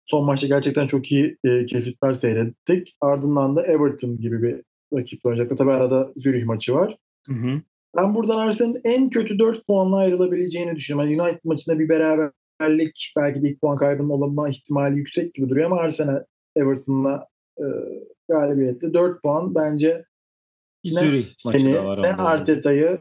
[0.07, 2.97] Son maçta gerçekten çok iyi e, kesitler seyrettik.
[3.01, 4.63] Ardından da Everton gibi bir
[4.99, 5.57] rakiple oynayacaklar.
[5.57, 6.97] Tabii arada Zürih maçı var.
[7.27, 7.61] Hı hı.
[7.97, 11.11] Ben buradan Arsenal'in en kötü 4 puanla ayrılabileceğini düşünüyorum.
[11.11, 11.89] Yani United maçında bir
[12.61, 16.25] beraberlik belki de ilk puan kaybının olma ihtimali yüksek gibi duruyor ama Arsenal
[16.57, 17.27] Everton'la
[17.59, 17.65] e,
[18.29, 20.05] galibiyetle 4 puan bence
[20.85, 22.13] ne Zürih seni ne.
[22.13, 22.99] Arteta'yı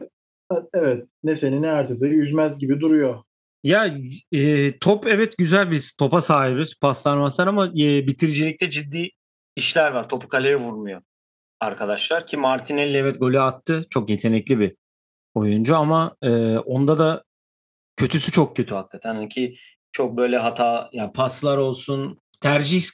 [0.74, 3.14] evet ne seni ne Arteta'yı üzmez gibi duruyor.
[3.62, 3.98] Ya
[4.32, 9.08] e, top evet güzel biz topa sahibiz paslar maslar ama e, bitiricilikte ciddi
[9.56, 10.08] işler var.
[10.08, 11.02] Topu kaleye vurmuyor
[11.60, 13.86] arkadaşlar ki Martinelli evet golü attı.
[13.90, 14.74] Çok yetenekli bir
[15.34, 17.24] oyuncu ama e, onda da
[17.98, 19.14] kötüsü çok kötü hakikaten.
[19.14, 19.56] Hani ki
[19.92, 22.84] çok böyle hata ya paslar olsun tercih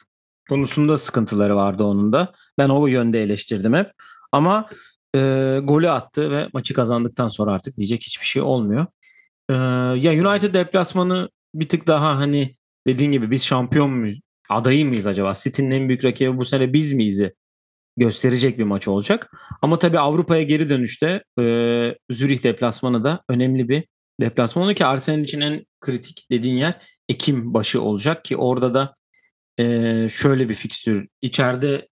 [0.48, 2.32] konusunda sıkıntıları vardı onun da.
[2.58, 3.90] Ben o yönde eleştirdim hep.
[4.32, 4.68] Ama
[5.14, 5.18] e,
[5.62, 8.86] golü attı ve maçı kazandıktan sonra artık diyecek hiçbir şey olmuyor.
[9.50, 9.54] Ee,
[9.96, 12.50] ya United deplasmanı bir tık daha hani
[12.86, 14.20] dediğin gibi biz şampiyon muyuz?
[14.48, 15.32] Adayı mıyız acaba?
[15.34, 17.22] City'nin en büyük rakibi bu sene biz miyiz?
[17.96, 19.30] gösterecek bir maç olacak.
[19.62, 21.44] Ama tabii Avrupa'ya geri dönüşte e,
[22.10, 23.84] Zürih deplasmanı da önemli bir
[24.20, 26.74] deplasman oldu ki Arsenal için en kritik dediğin yer
[27.08, 28.94] Ekim başı olacak ki orada da
[29.58, 31.08] e, şöyle bir fikstür.
[31.22, 31.88] İçeride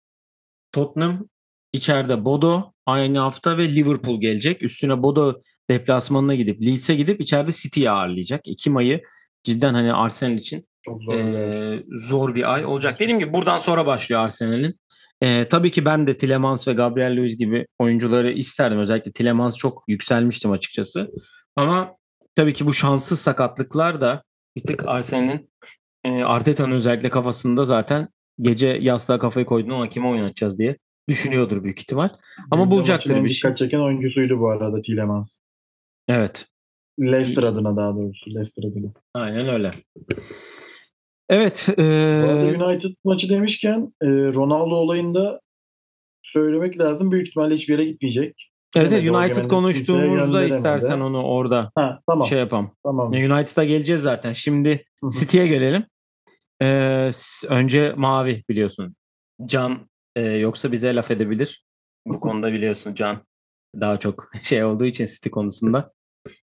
[0.71, 1.27] Tottenham,
[1.73, 4.63] içeride Bodo aynı hafta ve Liverpool gelecek.
[4.63, 8.47] Üstüne Bodo deplasmanına gidip Leeds'e gidip içeride City'yi ağırlayacak.
[8.47, 9.01] Ekim ayı
[9.43, 11.13] cidden hani Arsenal için Çok zor.
[11.13, 12.99] e, zor bir ay olacak.
[12.99, 14.79] Dediğim gibi buradan sonra başlıyor Arsenal'in.
[15.21, 18.79] E, tabii ki ben de Tielemans ve Gabriel Luiz gibi oyuncuları isterdim.
[18.79, 21.11] Özellikle Tielemans çok yükselmiştim açıkçası.
[21.55, 21.98] Ama
[22.39, 24.23] tabii ki bu şanssız sakatlıklar da
[24.55, 25.49] bir tık Arsenal'in
[26.03, 28.07] e, Arteta'nın özellikle kafasında zaten
[28.41, 30.77] gece yastığa kafayı koyduğunu ama kime oynatacağız diye
[31.09, 32.09] düşünüyordur büyük ihtimal.
[32.51, 33.37] Ama de bulacaktır bir şey.
[33.37, 35.37] dikkat çeken oyuncusuydu bu arada Tielemans.
[36.07, 36.47] Evet.
[36.99, 38.29] Leicester adına daha doğrusu.
[38.29, 38.91] Leicester adına.
[39.13, 39.73] Aynen öyle.
[41.29, 41.65] Evet.
[41.77, 45.39] Bu e, arada United maçı demişken e, Ronaldo olayında
[46.23, 47.11] söylemek lazım.
[47.11, 48.48] Büyük ihtimalle hiçbir yere gitmeyecek.
[48.75, 52.27] Evet Gönderemedi, United konuştuğumuzda istersen onu orada Ha, tamam.
[52.27, 52.71] şey yapalım.
[52.83, 53.11] tamam.
[53.11, 54.33] United'a geleceğiz zaten.
[54.33, 54.85] Şimdi.
[55.19, 55.85] City'ye gelelim.
[56.61, 57.11] Ee,
[57.47, 58.95] önce mavi biliyorsun.
[59.45, 61.63] Can e, yoksa bize laf edebilir.
[62.05, 63.17] Bu konuda biliyorsun Can
[63.79, 65.91] daha çok şey olduğu için City konusunda.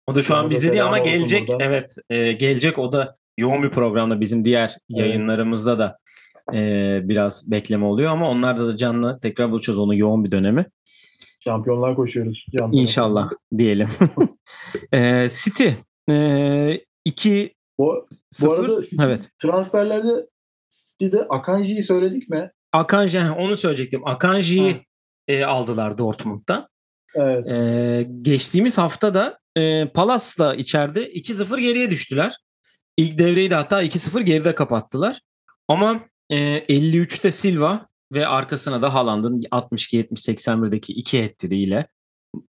[0.07, 1.49] O da şu an bizde değil ama gelecek.
[1.49, 1.67] buradan.
[1.67, 5.97] Evet e, gelecek o da yoğun bir programda bizim diğer yayınlarımızda da
[6.53, 10.65] e, biraz bekleme oluyor ama onlarda da Can'la tekrar buluşacağız onun yoğun bir dönemi.
[11.43, 12.45] Şampiyonlar koşuyoruz.
[12.57, 13.89] Can İnşallah diyelim.
[14.93, 15.67] e, City
[16.09, 19.29] e, 2 Bu, bu 0 arada City evet.
[19.41, 20.27] transferlerde
[20.99, 22.51] City'de Akanji'yi söyledik mi?
[22.73, 24.07] Akanji onu söyleyecektim.
[24.07, 24.85] Akanji'yi
[25.27, 26.69] e, aldılar Dortmund'da.
[27.15, 27.47] Evet.
[27.47, 32.35] E, geçtiğimiz hafta da e, Palas'la içeride 2-0 geriye düştüler.
[32.97, 35.21] İlk devreyi de hatta 2-0 geride kapattılar.
[35.67, 35.99] Ama
[36.29, 41.87] e, 53'te Silva ve arkasına da Haaland'ın 62-70-81'deki iki hat-trick'iyle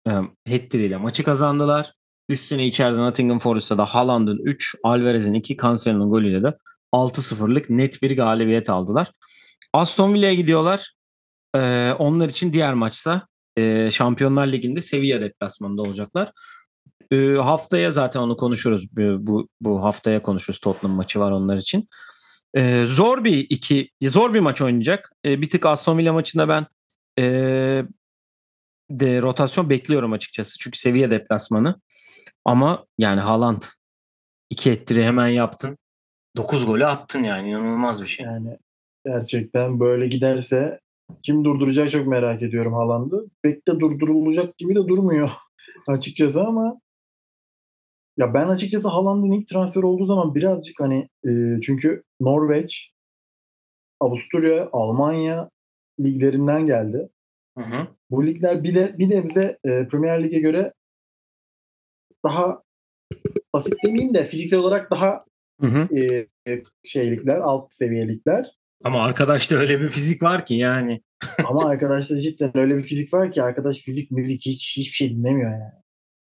[0.07, 0.11] e,
[0.49, 1.93] hat ile maçı kazandılar.
[2.29, 6.57] Üstüne içeride Nottingham Forest'ta da Haaland'ın 3, Alvarez'in 2, Cancelo'nun golüyle de
[6.93, 9.11] 6-0'lık net bir galibiyet aldılar.
[9.73, 10.93] Aston Villa'ya gidiyorlar.
[11.55, 16.31] Ee, onlar için diğer maçsa e, Şampiyonlar Ligi'nde Sevilla deplasmanında olacaklar.
[17.11, 18.87] Ee, haftaya zaten onu konuşuruz.
[18.97, 20.59] Bu, bu haftaya konuşuruz.
[20.59, 21.87] Tottenham maçı var onlar için.
[22.55, 25.11] Ee, zor bir iki zor bir maç oynayacak.
[25.25, 26.65] Ee, bir tık Aston Villa maçında ben
[27.19, 27.23] e,
[28.91, 30.57] de rotasyon bekliyorum açıkçası.
[30.59, 31.81] Çünkü seviye deplasmanı.
[32.45, 33.61] Ama yani Haaland
[34.49, 35.77] iki ettiri hemen yaptın.
[36.37, 38.25] 9 golü attın yani inanılmaz bir şey.
[38.25, 38.57] Yani
[39.05, 40.79] gerçekten böyle giderse
[41.23, 43.25] kim durduracak çok merak ediyorum Haaland'ı.
[43.41, 45.29] Pek de durdurulacak gibi de durmuyor
[45.87, 46.81] açıkçası ama
[48.17, 52.91] ya ben açıkçası Haaland'ın ilk transfer olduğu zaman birazcık hani e, çünkü Norveç,
[53.99, 55.49] Avusturya, Almanya
[55.99, 57.09] liglerinden geldi.
[57.57, 57.87] Hı hı.
[58.09, 60.73] Bu ligler bir de bir de bize e, Premier Lig'e göre
[62.23, 62.61] daha
[63.53, 65.25] basit demeyeyim de fiziksel olarak daha
[65.61, 65.97] hı hı.
[65.97, 68.51] E, şeylikler, alt seviyelikler.
[68.83, 71.01] Ama arkadaşta öyle bir fizik var ki yani.
[71.45, 75.51] Ama arkadaşta cidden öyle bir fizik var ki arkadaş fizik müzik hiç hiçbir şey dinlemiyor
[75.51, 75.80] yani.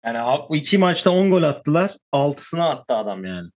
[0.05, 1.97] Yani bu iki maçta 10 gol attılar.
[2.13, 3.49] 6'sını attı adam yani.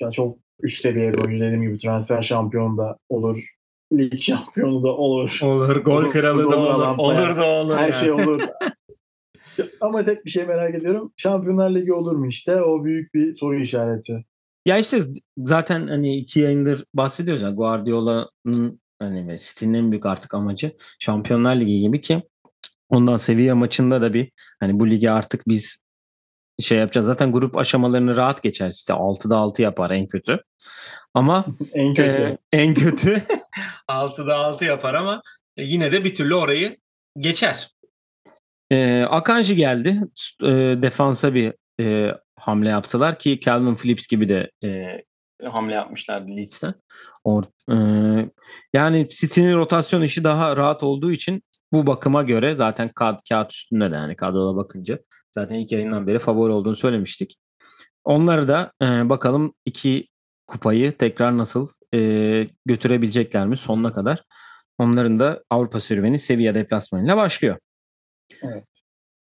[0.00, 3.44] Ya çok üst seviye bir oyuncu dediğim gibi transfer şampiyonu da olur.
[3.92, 5.38] Lig şampiyonu da olur.
[5.42, 5.76] Olur.
[5.76, 6.98] Gol olur, kralı da olur.
[6.98, 7.76] Olur da olur.
[7.76, 7.94] Her yani.
[7.94, 8.40] şey olur.
[9.80, 11.12] Ama tek bir şey merak ediyorum.
[11.16, 12.62] Şampiyonlar Ligi olur mu işte?
[12.62, 14.24] O büyük bir soru işareti.
[14.66, 15.00] Ya işte
[15.38, 21.56] zaten hani iki yayındır bahsediyoruz ya Guardiola'nın hani ve City'nin en büyük artık amacı Şampiyonlar
[21.56, 22.22] Ligi gibi ki
[22.88, 25.78] ondan seviye maçında da bir hani bu ligi artık biz
[26.60, 27.06] şey yapacağız.
[27.06, 28.70] Zaten grup aşamalarını rahat geçer.
[28.70, 30.40] City 6'da 6 yapar en kötü.
[31.14, 31.44] Ama
[31.74, 32.10] en kötü.
[32.10, 33.22] E, en kötü
[33.88, 35.22] 6'da 6 yapar ama
[35.56, 36.76] yine de bir türlü orayı
[37.18, 37.70] geçer.
[38.70, 40.00] E, Akanji geldi.
[40.42, 40.46] E,
[40.82, 45.02] defansa bir e, hamle yaptılar ki Calvin Phillips gibi de e,
[45.44, 46.74] hamle yapmışlardı Leeds'ten.
[47.24, 47.76] Or, e,
[48.72, 53.90] yani City'nin rotasyon işi daha rahat olduğu için bu bakıma göre zaten kağıt, kağıt üstünde
[53.90, 54.98] de yani kadrola bakınca
[55.32, 57.36] zaten ilk yayından beri favori olduğunu söylemiştik.
[58.04, 60.08] Onları da e, bakalım iki
[60.46, 61.98] kupayı tekrar nasıl e,
[62.66, 64.22] götürebilecekler mi sonuna kadar.
[64.78, 67.56] Onların da Avrupa serüveni Sevilla deplasmanıyla başlıyor.
[68.42, 68.64] Evet.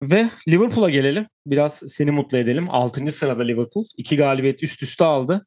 [0.03, 1.27] Ve Liverpool'a gelelim.
[1.45, 2.67] Biraz seni mutlu edelim.
[2.69, 3.07] 6.
[3.07, 3.85] sırada Liverpool.
[3.97, 5.45] 2 galibiyet üst üste aldı.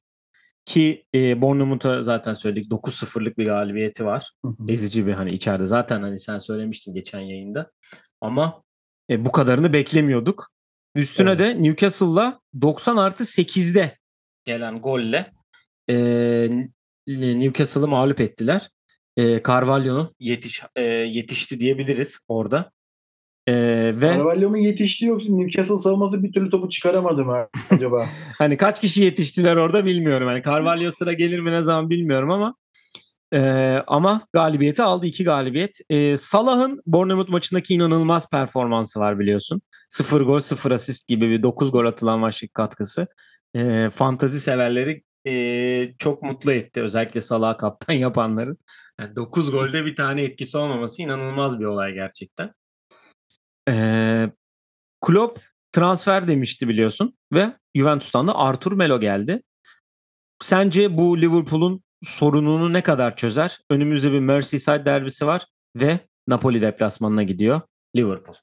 [0.71, 4.33] Ki e, Bournemouth'a zaten söyledik 9-0'lık bir galibiyeti var.
[4.45, 4.55] Hı hı.
[4.69, 5.67] Ezici bir hani içeride.
[5.67, 7.71] Zaten hani sen söylemiştin geçen yayında.
[8.21, 8.63] Ama
[9.11, 10.51] e, bu kadarını beklemiyorduk.
[10.95, 11.39] Üstüne evet.
[11.41, 13.99] de Newcastle'la 90 artı 8'de
[14.45, 15.33] gelen golle
[15.91, 15.97] e,
[17.09, 18.71] Newcastle'ı mağlup ettiler.
[19.17, 22.73] E, Carvalho'nun yetiş, e, yetişti diyebiliriz orada.
[23.47, 23.55] Ee,
[23.95, 28.09] ve Carvalho mu yetişti yoksa Newcastle savunması bir türlü topu çıkaramadı mı acaba?
[28.39, 30.29] hani kaç kişi yetiştiler orada bilmiyorum.
[30.29, 32.55] Hani Carvalho sıra gelir mi ne zaman bilmiyorum ama
[33.35, 33.41] e,
[33.87, 35.79] ama galibiyeti aldı iki galibiyet.
[35.91, 39.63] E, Salah'ın Bournemouth maçındaki inanılmaz performansı var biliyorsun.
[39.89, 43.07] Sıfır gol sıfır asist gibi bir 9 gol atılan maçlık katkısı.
[43.57, 46.83] E, fantazi severleri e, çok mutlu etti.
[46.83, 48.59] Özellikle Salah kaptan yapanların.
[49.01, 52.53] Yani 9 golde bir tane etkisi olmaması inanılmaz bir olay gerçekten.
[53.69, 54.31] Ee,
[55.01, 55.41] Klopp
[55.73, 59.43] transfer demişti biliyorsun ve Juventus'tan da Artur Melo geldi.
[60.43, 63.61] Sence bu Liverpool'un sorununu ne kadar çözer?
[63.71, 65.47] Önümüzde bir Merseyside derbisi var
[65.77, 67.61] ve Napoli deplasmanına gidiyor
[67.97, 68.37] Liverpool.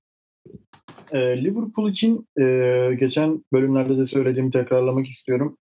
[1.12, 5.58] Ee, Liverpool için e, geçen bölümlerde de söylediğimi tekrarlamak istiyorum.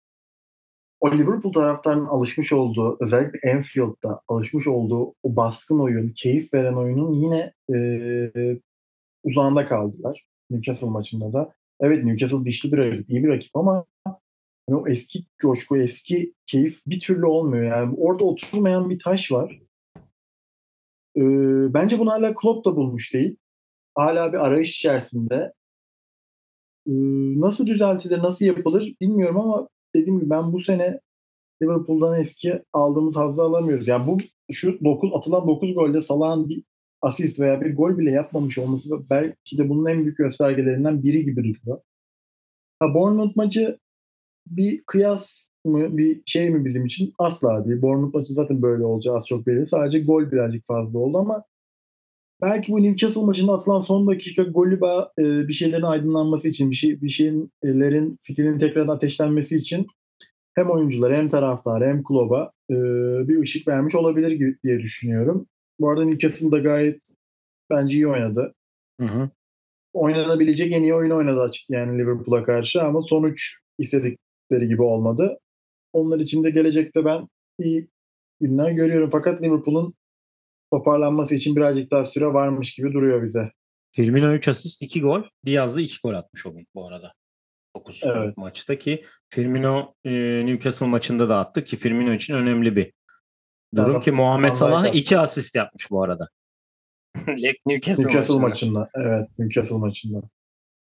[1.00, 7.12] O Liverpool taraftarının alışmış olduğu, özellikle Anfield'da alışmış olduğu o baskın oyun, keyif veren oyunun
[7.12, 8.60] yine e,
[9.26, 10.26] uzağında kaldılar.
[10.50, 11.52] Newcastle maçında da.
[11.80, 13.84] Evet Newcastle dişli bir rakip, iyi bir rakip ama
[14.68, 17.64] yani o eski coşku, eski keyif bir türlü olmuyor.
[17.64, 19.60] Yani orada oturmayan bir taş var.
[21.16, 23.36] Ee, bence bunu hala Klopp da bulmuş değil.
[23.94, 25.52] Hala bir arayış içerisinde.
[26.86, 26.92] Ee,
[27.40, 31.00] nasıl düzeltilir, nasıl yapılır bilmiyorum ama dediğim gibi ben bu sene
[31.62, 33.88] Liverpool'dan eski aldığımız hazzı alamıyoruz.
[33.88, 34.18] Yani bu
[34.52, 36.62] şu 9 atılan 9 golde Salah'ın bir
[37.06, 41.40] asist veya bir gol bile yapmamış olması belki de bunun en büyük göstergelerinden biri gibi
[41.44, 41.80] duruyor.
[42.80, 43.78] Ha, Bournemouth maçı
[44.46, 47.12] bir kıyas mı bir şey mi bizim için?
[47.18, 47.82] Asla değil.
[47.82, 49.66] Bournemouth maçı zaten böyle olacağı az çok belli.
[49.66, 51.44] Sadece gol birazcık fazla oldu ama
[52.42, 54.80] belki bu Newcastle maçında atılan son dakika golü
[55.18, 59.86] e, bir şeylerin aydınlanması için, bir şey bir şeylerin fitilinin tekrardan ateşlenmesi için
[60.54, 62.74] hem oyuncular hem taraftar hem kluba e,
[63.28, 65.46] bir ışık vermiş olabilir diye düşünüyorum.
[65.80, 67.00] Bu arada Newcastle da gayet
[67.70, 68.54] bence iyi oynadı.
[69.00, 69.30] Hı hı.
[69.92, 75.38] Oynanabilecek en iyi oyun oynadı açık yani Liverpool'a karşı ama sonuç istedikleri gibi olmadı.
[75.92, 77.88] Onlar için de gelecekte ben iyi
[78.40, 79.10] günler görüyorum.
[79.10, 79.94] Fakat Liverpool'un
[80.72, 83.52] toparlanması için birazcık daha süre varmış gibi duruyor bize.
[83.92, 85.22] Firmino 3 asist 2 gol.
[85.46, 87.12] Diaz da 2 gol atmış o gün bu arada.
[87.76, 88.36] 9 evet.
[88.36, 90.10] maçta ki Firmino e,
[90.46, 92.92] Newcastle maçında da attı ki Firmino için önemli bir
[93.76, 96.28] durum ki Muhammed Salah 2 asist yapmış bu arada.
[97.26, 98.78] Newcastle, Newcastle maçında.
[98.78, 98.90] maçında.
[98.94, 100.22] Evet Newcastle maçında.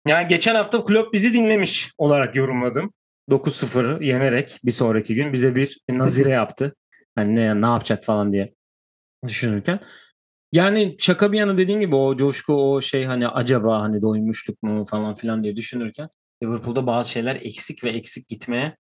[0.08, 2.92] Yani geçen hafta Klopp bizi dinlemiş olarak yorumladım.
[3.30, 6.74] 9-0 yenerek bir sonraki gün bize bir nazire yaptı.
[7.14, 8.54] Hani ne, ne yapacak falan diye
[9.26, 9.80] düşünürken.
[10.52, 14.84] Yani şaka bir yana dediğin gibi o coşku o şey hani acaba hani doymuştuk mu
[14.84, 16.08] falan filan diye düşünürken
[16.42, 18.76] Liverpool'da bazı şeyler eksik ve eksik gitmeye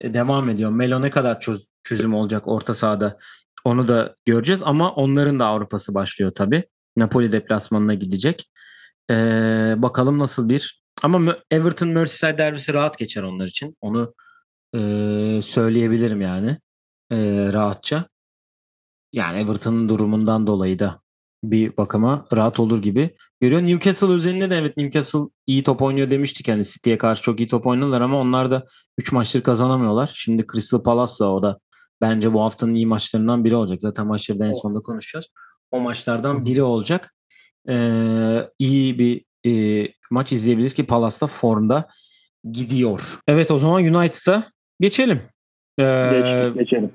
[0.00, 0.70] e, devam ediyor.
[0.70, 3.18] Melo ne kadar çöz, çözüm olacak orta sahada
[3.64, 6.64] onu da göreceğiz ama onların da Avrupa'sı başlıyor tabii.
[6.96, 8.50] Napoli deplasmanına gidecek.
[9.10, 13.76] Ee, bakalım nasıl bir ama Everton Merseyside derbisi rahat geçer onlar için.
[13.80, 14.14] Onu
[14.74, 14.78] e,
[15.42, 16.58] söyleyebilirim yani
[17.10, 17.16] e,
[17.52, 18.08] rahatça.
[19.12, 21.00] Yani Everton'ın durumundan dolayı da
[21.44, 23.62] bir bakıma rahat olur gibi görüyor.
[23.62, 26.48] Newcastle üzerinde de evet Newcastle iyi top oynuyor demiştik.
[26.48, 28.66] Yani City'ye karşı çok iyi top oynadılar ama onlar da
[28.98, 30.12] 3 maçtır kazanamıyorlar.
[30.14, 31.58] Şimdi Crystal Palace'la o da
[32.00, 33.78] bence bu haftanın iyi maçlarından biri olacak.
[33.82, 35.26] Zaten maçları da en sonunda konuşacağız.
[35.70, 37.14] O maçlardan biri olacak.
[37.68, 41.88] Ee, iyi bir e, maç izleyebiliriz ki Palace'da formda
[42.52, 43.18] gidiyor.
[43.28, 44.44] Evet o zaman United'a
[44.80, 45.22] geçelim.
[45.78, 45.82] Ee,
[46.12, 46.90] Geç, geçelim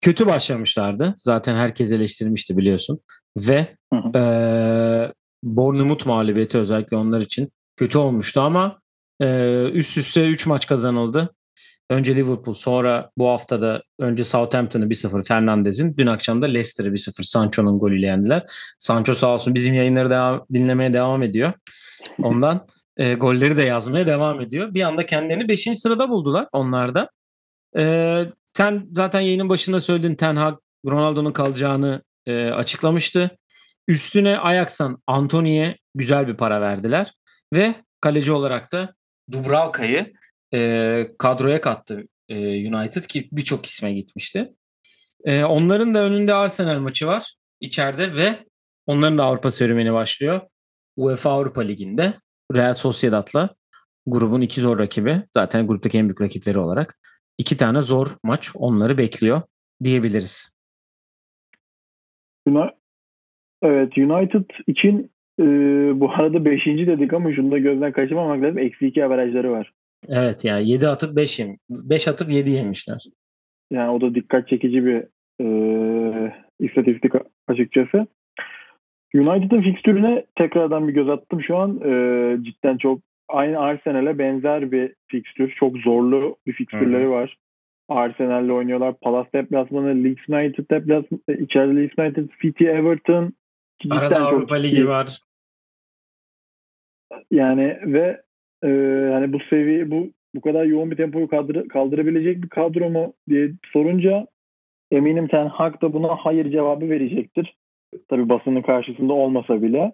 [0.00, 1.14] kötü başlamışlardı.
[1.18, 3.00] Zaten herkes eleştirmişti biliyorsun.
[3.36, 4.18] Ve hı hı.
[4.18, 8.80] e, Bournemouth mağlubiyeti özellikle onlar için kötü olmuştu ama
[9.20, 11.34] e, üst üste 3 maç kazanıldı.
[11.90, 17.78] Önce Liverpool sonra bu haftada önce Southampton'ı 1-0 Fernandez'in dün akşam da Leicester'ı 1-0 Sancho'nun
[17.78, 18.42] golüyle yendiler.
[18.78, 21.52] Sancho sağ olsun bizim yayınları devam, dinlemeye devam ediyor.
[22.22, 24.74] Ondan e, golleri de yazmaya devam ediyor.
[24.74, 25.78] Bir anda kendilerini 5.
[25.78, 27.10] sırada buldular onlar da.
[27.78, 27.82] E,
[28.56, 33.38] sen zaten yayının başında söyledin Ten Hag Ronaldo'nun kalacağını e, açıklamıştı.
[33.88, 37.12] Üstüne Ajax'tan Antony'ye güzel bir para verdiler
[37.52, 38.94] ve kaleci olarak da
[39.32, 40.12] Dubravka'yı
[40.56, 42.36] e, kadroya kattı e,
[42.74, 44.52] United ki birçok isme gitmişti.
[45.24, 48.38] E, onların da önünde Arsenal maçı var içeride ve
[48.86, 50.40] onların da Avrupa serüveni başlıyor.
[50.96, 52.14] UEFA Avrupa Ligi'nde
[52.54, 53.50] Real Sociedad'la
[54.06, 55.22] grubun iki zor rakibi.
[55.34, 56.98] Zaten gruptaki en büyük rakipleri olarak
[57.38, 59.42] iki tane zor maç onları bekliyor
[59.84, 60.50] diyebiliriz.
[63.62, 65.44] Evet United için e,
[66.00, 66.66] bu arada 5.
[66.66, 68.58] dedik ama şunu da gözden kaçırmamak lazım.
[68.58, 69.72] Eksi 2 averajları var.
[70.08, 73.04] Evet ya yani 7 atıp 5 yem 5 atıp 7 yemişler.
[73.70, 75.04] Yani o da dikkat çekici bir
[75.40, 77.12] e, istatistik
[77.48, 78.06] açıkçası.
[79.14, 81.80] United'ın fikstürüne tekrardan bir göz attım şu an.
[81.84, 81.90] E,
[82.42, 85.54] cidden çok aynı Arsenal'e benzer bir fikstür.
[85.58, 87.36] Çok zorlu bir fikstürleri var.
[87.88, 88.94] Arsenal'le oynuyorlar.
[89.00, 93.32] Palace deplasmanı, Leeds United deplasmanı, içeride Leeds United, City, Everton.
[93.90, 95.18] Arada Avrupa Ligi var.
[97.30, 98.22] Yani ve
[98.62, 98.68] e,
[99.12, 103.50] yani bu seviye bu bu kadar yoğun bir tempoyu kaldır, kaldırabilecek bir kadro mu diye
[103.72, 104.26] sorunca
[104.90, 107.56] eminim Ten Hag da buna hayır cevabı verecektir.
[108.08, 109.92] Tabi basının karşısında olmasa bile.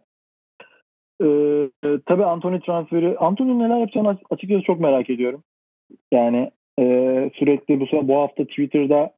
[1.22, 1.68] Ee,
[2.06, 3.18] tabii Anthony transferi.
[3.18, 5.42] Anthony neler yapacağını açıkçası çok merak ediyorum.
[6.12, 6.84] Yani e,
[7.34, 9.12] sürekli bu bu hafta Twitter'da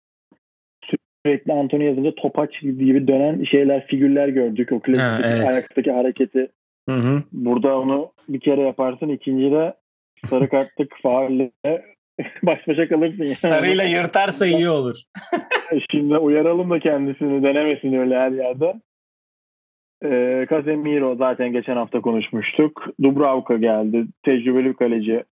[1.24, 4.72] sürekli Anthony yazınca topaç gibi dönen şeyler, figürler gördük.
[4.72, 5.48] O klasik evet.
[5.48, 6.48] ayaktaki hareketi.
[6.88, 7.22] Hı hı.
[7.32, 9.08] Burada onu bir kere yaparsın.
[9.08, 9.74] ikincide
[10.30, 11.50] sarı kartlık faulle
[12.42, 13.16] baş başa kalırsın.
[13.18, 13.26] Yani.
[13.26, 14.96] Sarıyla yırtarsa iyi olur.
[15.90, 18.74] Şimdi uyaralım da kendisini denemesin öyle her yerde.
[20.04, 22.86] E, Casemiro zaten geçen hafta konuşmuştuk.
[23.02, 24.06] Dubravka geldi.
[24.22, 25.24] Tecrübeli bir kaleci.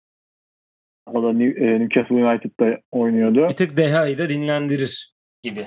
[1.06, 3.48] O da e, Newcastle United'da oynuyordu.
[3.48, 5.66] Bir tık Deha'yı da dinlendirir gibi.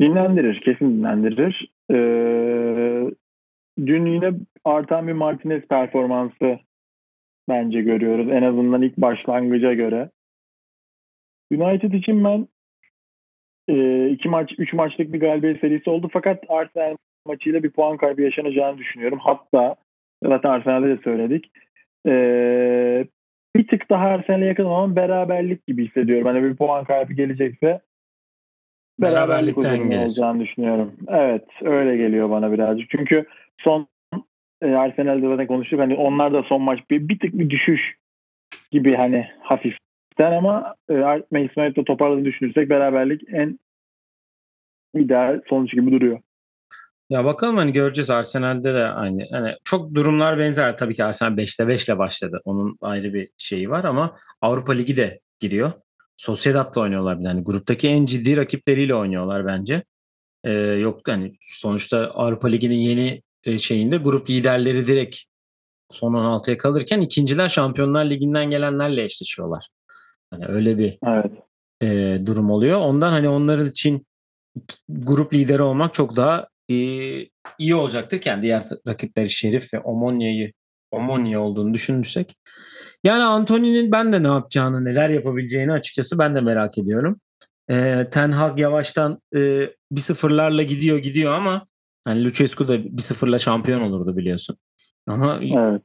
[0.00, 0.60] Dinlendirir.
[0.60, 1.72] Kesin dinlendirir.
[1.90, 3.10] Ee,
[3.78, 4.32] dün yine
[4.64, 6.58] artan bir Martinez performansı
[7.48, 8.28] bence görüyoruz.
[8.30, 10.10] En azından ilk başlangıca göre.
[11.52, 12.48] United için ben
[13.68, 16.08] e, iki maç, üç maçlık bir galibiyet serisi oldu.
[16.12, 19.18] Fakat Arsenal maçıyla bir puan kaybı yaşanacağını düşünüyorum.
[19.22, 19.76] Hatta
[20.24, 21.50] zaten Arsenal'de de söyledik.
[22.06, 23.06] Ee,
[23.56, 26.26] bir tık daha Arsenal'e yakın ama beraberlik gibi hissediyorum.
[26.26, 27.80] Hani bir puan kaybı gelecekse
[29.00, 30.04] Beraberlikten gelir.
[30.04, 30.96] olacağını düşünüyorum.
[31.08, 32.90] Evet öyle geliyor bana birazcık.
[32.90, 33.26] Çünkü
[33.58, 33.88] son
[34.62, 35.80] e, Arsenal'de zaten konuştuk.
[35.80, 37.80] Hani onlar da son maç bir, bir tık bir düşüş
[38.70, 40.94] gibi hani hafiften ama e,
[41.30, 43.58] Mason United'la toparladığını düşünürsek beraberlik en
[44.94, 46.20] ideal sonuç gibi duruyor.
[47.10, 49.26] Ya bakalım hani göreceğiz Arsenal'de de aynı.
[49.30, 50.78] Hani çok durumlar benzer.
[50.78, 52.40] Tabii ki Arsenal 5'te 5 ile başladı.
[52.44, 55.72] Onun ayrı bir şeyi var ama Avrupa Ligi de giriyor.
[56.16, 57.28] Sociedad'la oynuyorlar bir de.
[57.28, 59.84] Hani gruptaki en ciddi rakipleriyle oynuyorlar bence.
[60.44, 65.16] Ee, yok hani sonuçta Avrupa Ligi'nin yeni e, şeyinde grup liderleri direkt
[65.90, 69.68] son 16'ya kalırken ikinciler Şampiyonlar Ligi'nden gelenlerle eşleşiyorlar.
[70.30, 71.32] Hani öyle bir Evet.
[71.82, 72.80] e, durum oluyor.
[72.80, 74.06] Ondan hani onlar için
[74.88, 76.74] grup lideri olmak çok daha e,
[77.58, 78.20] iyi olacaktır.
[78.20, 80.52] Kendi diğer rakipleri Şerif ve Omonya'yı
[80.90, 82.36] Omonya olduğunu düşünürsek.
[83.04, 87.20] Yani Anthony'nin ben de ne yapacağını, neler yapabileceğini açıkçası ben de merak ediyorum.
[87.70, 89.38] E, Ten Hag yavaştan e,
[89.92, 91.66] bir sıfırlarla gidiyor gidiyor ama
[92.04, 94.56] hani Lucescu da bir sıfırla şampiyon olurdu biliyorsun.
[95.06, 95.82] Ama Evet.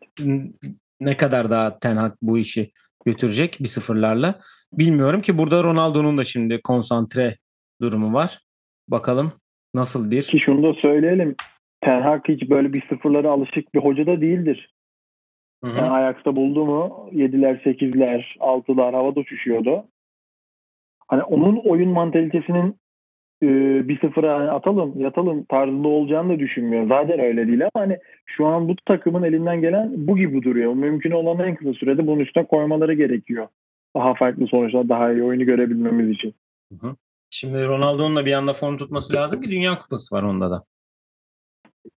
[0.99, 2.71] ne kadar daha Ten Hag bu işi
[3.05, 4.39] götürecek bir sıfırlarla
[4.73, 7.37] bilmiyorum ki burada Ronaldo'nun da şimdi konsantre
[7.81, 8.39] durumu var.
[8.87, 9.31] Bakalım
[9.73, 11.35] nasıl bir Ki şunu da söyleyelim.
[11.81, 14.73] Ten Hag hiç böyle bir sıfırlara alışık bir hoca da değildir.
[15.63, 15.77] Hı hı.
[15.77, 19.83] Yani Ajax'ta buldu mu 7'ler, 8'ler, 6'lar havada uçuşuyordu.
[21.07, 22.75] Hani onun oyun mantalitesinin
[23.43, 23.47] e,
[23.87, 26.89] bir sıfıra hani atalım, yatalım tarzında olacağını da düşünmüyorum.
[26.89, 30.73] Zaten öyle değil ama hani şu an bu takımın elinden gelen bu gibi duruyor.
[30.73, 33.47] Mümkün olan en kısa sürede bunun üstüne koymaları gerekiyor.
[33.95, 36.33] Daha farklı sonuçlar, daha iyi oyunu görebilmemiz için.
[37.29, 40.63] Şimdi Ronaldo'nun da bir anda form tutması lazım ki Dünya Kupası var onda da.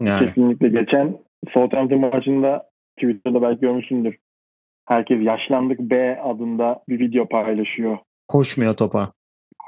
[0.01, 1.18] Yani Kesinlikle geçen
[1.53, 2.70] Southampton maçında
[3.01, 4.17] Twitter'da belki görmüşsündür.
[4.87, 7.99] Herkes yaşlandık B adında bir video paylaşıyor.
[8.29, 9.13] koşmuyor topa.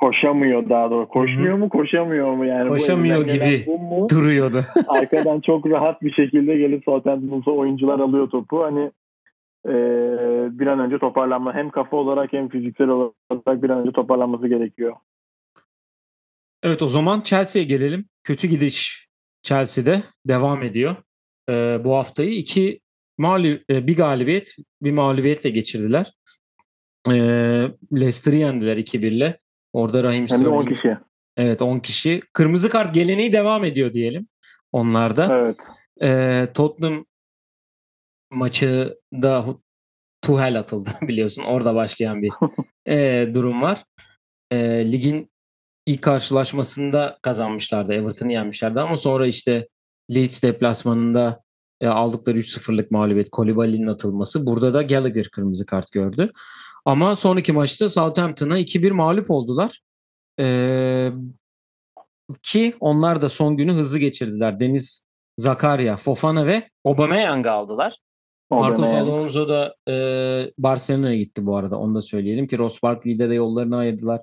[0.01, 1.09] Koşamıyor daha doğru.
[1.09, 2.69] Koşmuyor mu koşamıyor mu yani?
[2.69, 3.65] Koşamıyor gibi.
[3.71, 4.09] Mu?
[4.11, 4.65] Duruyordu.
[4.89, 8.63] Arkadan çok rahat bir şekilde gelip Southampton'da oyuncular alıyor topu.
[8.63, 8.91] Hani
[9.67, 9.73] e,
[10.59, 14.97] bir an önce toparlanma hem kafa olarak hem fiziksel olarak bir an önce toparlanması gerekiyor.
[16.63, 18.05] Evet o zaman Chelsea'ye gelelim.
[18.25, 19.09] Kötü gidiş
[19.43, 20.97] Chelsea'de devam ediyor.
[21.51, 22.81] Ee, bu haftayı iki
[23.19, 26.13] mağlup, e, bir galibiyet bir mağlubiyetle geçirdiler.
[27.09, 29.41] Ee, Leicester'ı yendiler 2-1 ile.
[29.73, 30.97] Orada Raheem Hem de 10 Sterling kişi.
[31.37, 32.23] Evet 10 kişi.
[32.33, 34.29] Kırmızı kart geleneği devam ediyor diyelim.
[34.73, 35.39] Onlarda.
[35.39, 35.57] Evet.
[36.03, 37.05] Ee, Tottenham
[38.31, 39.47] maçı da
[40.23, 41.43] Tuhel atıldı biliyorsun.
[41.43, 42.33] Orada başlayan bir
[42.89, 43.85] e, durum var.
[44.51, 45.31] E, ligin
[45.87, 47.95] ilk karşılaşmasında kazanmışlardı.
[47.95, 49.69] Everton'ı yenmişlerdi ama sonra işte
[50.15, 51.43] Leeds deplasmanında
[51.83, 54.47] e, aldıkları 3-0'lık mağlubiyet Kolibali'nin atılması.
[54.47, 56.33] Burada da Gallagher kırmızı kart gördü.
[56.85, 59.81] Ama sonraki maçta Southampton'a 2-1 mağlup oldular.
[60.41, 61.11] E,
[62.43, 64.61] ki onlar da son günü hızlı geçirdiler.
[64.61, 65.07] Deniz
[65.39, 67.99] Zakaria, Fofana ve Aubameyang'ı aldılar.
[68.51, 68.93] Marcos.
[68.93, 69.95] Alonso da e,
[70.59, 71.79] Barcelona'ya gitti bu arada.
[71.79, 74.21] Onu da söyleyelim ki Ross Barkley'de de yollarını ayırdılar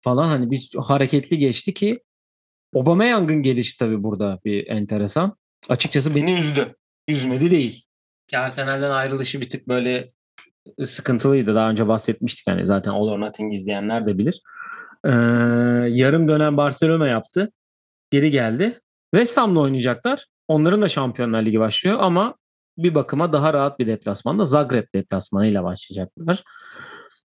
[0.00, 0.28] falan.
[0.28, 2.00] Hani biz hareketli geçti ki
[2.76, 5.36] Aubameyang'ın gelişi tabii burada bir enteresan.
[5.68, 6.74] Açıkçası beni üzdü.
[7.08, 7.84] Üzmedi değil.
[8.26, 10.12] Ki Arsenal'den ayrılışı bir tık böyle
[10.82, 11.54] sıkıntılıydı.
[11.54, 12.46] Daha önce bahsetmiştik.
[12.48, 14.40] Yani zaten All or Nothing izleyenler de bilir.
[15.04, 15.10] Ee,
[15.90, 17.52] yarım dönem Barcelona yaptı.
[18.10, 18.80] Geri geldi.
[19.14, 20.26] West Ham'la oynayacaklar.
[20.48, 22.34] Onların da Şampiyonlar Ligi başlıyor ama
[22.78, 26.44] bir bakıma daha rahat bir deplasmanda Zagreb deplasmanıyla başlayacaklar.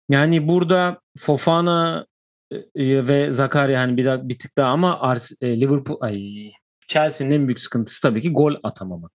[0.08, 2.06] Yani burada Fofana
[2.52, 6.52] e, ve Zakaria hani bir, daha, bir tık daha ama Ars- e, Liverpool ay
[6.88, 9.12] Chelsea'nin en büyük sıkıntısı tabii ki gol atamamak.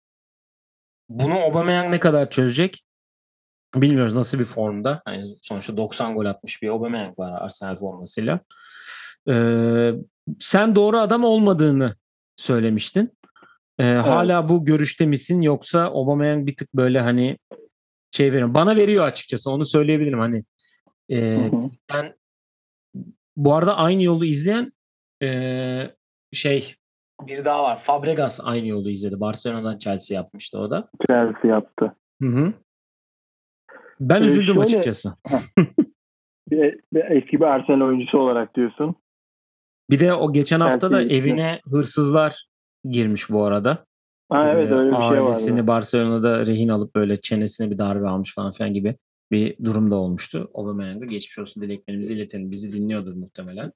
[1.09, 2.85] Bunu Aubameyang ne kadar çözecek?
[3.75, 5.03] Bilmiyoruz nasıl bir formda.
[5.07, 8.41] Yani sonuçta 90 gol atmış bir Aubameyang var Arsenal formasıyla.
[9.29, 9.93] Ee,
[10.41, 11.97] sen doğru adam olmadığını
[12.37, 13.19] söylemiştin.
[13.79, 17.39] Ee, Hala bu görüşte misin yoksa Aubameyang bir tık böyle hani
[18.11, 18.55] şey veriyor.
[18.55, 20.45] Bana veriyor açıkçası onu söyleyebilirim hani.
[21.09, 21.71] E, Hı hı.
[21.93, 22.15] ben
[23.37, 24.73] bu arada aynı yolu izleyen
[25.23, 25.91] e,
[26.33, 26.75] şey
[27.27, 27.77] bir daha var.
[27.77, 29.21] Fabregas aynı yolu izledi.
[29.21, 30.89] Barcelona'dan Chelsea yapmıştı o da.
[31.07, 31.97] Chelsea yaptı.
[32.23, 32.53] Hı hı.
[34.01, 35.15] Ben Ee, üzüldüm şöyle- açıkçası.
[36.51, 38.97] Bir, bir eski bir Arsenal oyuncusu olarak diyorsun.
[39.91, 42.47] Bir de o geçen hafta da evine hırsızlar
[42.85, 43.85] girmiş bu arada.
[44.33, 45.67] Ha, evet Ee, öyle bir şey ailesini vardı.
[45.67, 48.97] Barcelona'da rehin alıp böyle çenesine bir darbe almış falan filan gibi
[49.33, 50.51] bir durum da olmuştu.
[50.55, 52.51] Aubameyang'a geçmiş olsun dileklerimizi iletelim.
[52.51, 53.73] Bizi dinliyordur muhtemelen.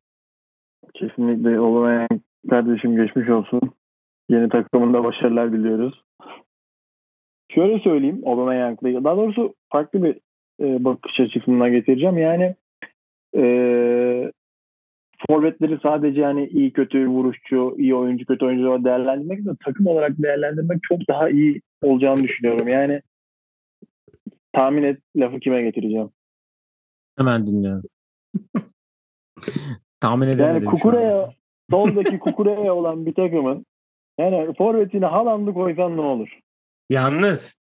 [0.95, 2.11] Kesinlikle Aubameyang
[2.51, 3.61] kardeşim geçmiş olsun.
[4.29, 6.03] Yeni takımında başarılar diliyoruz.
[7.51, 9.05] Şöyle söyleyeyim Aubameyang'la ilgili.
[9.05, 10.21] Daha doğrusu farklı bir
[10.61, 12.19] e, bakış açısından getireceğim.
[12.19, 12.55] Yani
[13.37, 13.45] e,
[15.29, 20.13] forvetleri sadece yani iyi kötü vuruşçu, iyi oyuncu, kötü oyuncu olarak değerlendirmek de takım olarak
[20.19, 22.69] değerlendirmek çok daha iyi olacağını düşünüyorum.
[22.69, 23.03] Yani
[24.53, 26.11] tahmin et lafı kime getireceğim.
[27.19, 27.85] Hemen dinliyorum.
[30.01, 30.55] Tahmin edemedim.
[30.55, 30.65] Yani.
[30.65, 31.31] Kukureya,
[31.73, 33.67] soldaki Kukureya olan bir takımın
[34.19, 36.39] yani forvetine Haaland'ı koysan ne olur?
[36.91, 37.63] Yalnız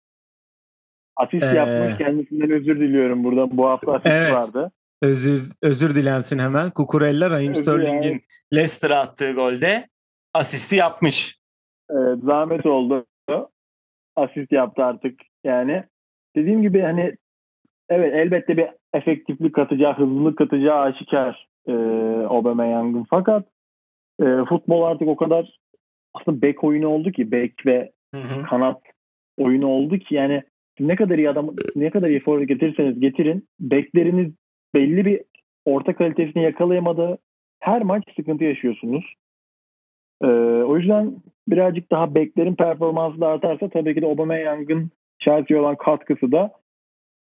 [1.15, 1.97] Asist Ee, yapmış.
[1.97, 3.57] Kendisinden özür diliyorum burada.
[3.57, 4.33] Bu hafta asist Evet.
[4.33, 4.71] vardı.
[5.01, 6.71] özür özür dilensin hemen.
[6.71, 8.21] Kukurella Raheem Sterling'in dilerim.
[8.53, 9.87] Leicester'a attığı golde
[10.33, 11.39] asisti yapmış.
[11.89, 13.05] Evet, zahmet oldu.
[14.15, 15.83] Asist yaptı artık yani.
[16.35, 17.15] Dediğim gibi hani
[17.89, 21.73] evet elbette bir efektiflik katacağı, hızlılık katacağı aşikar e,
[22.29, 23.05] Aubameyang'ın.
[23.09, 23.47] Fakat
[24.21, 25.59] e, futbol artık o kadar
[26.13, 27.91] aslında bek oyunu oldu ki bek ve
[28.49, 28.81] kanat
[29.37, 30.43] oyunu oldu ki yani
[30.79, 34.31] ne kadar iyi adam ne kadar iyi forvet getirirseniz getirin bekleriniz
[34.75, 35.21] belli bir
[35.65, 37.17] orta kalitesini yakalayamadı.
[37.59, 39.13] Her maç sıkıntı yaşıyorsunuz.
[40.23, 40.27] Ee,
[40.67, 41.15] o yüzden
[41.47, 46.51] birazcık daha beklerin performansı da artarsa tabii ki de Aubameyang'ın Chelsea'ye olan katkısı da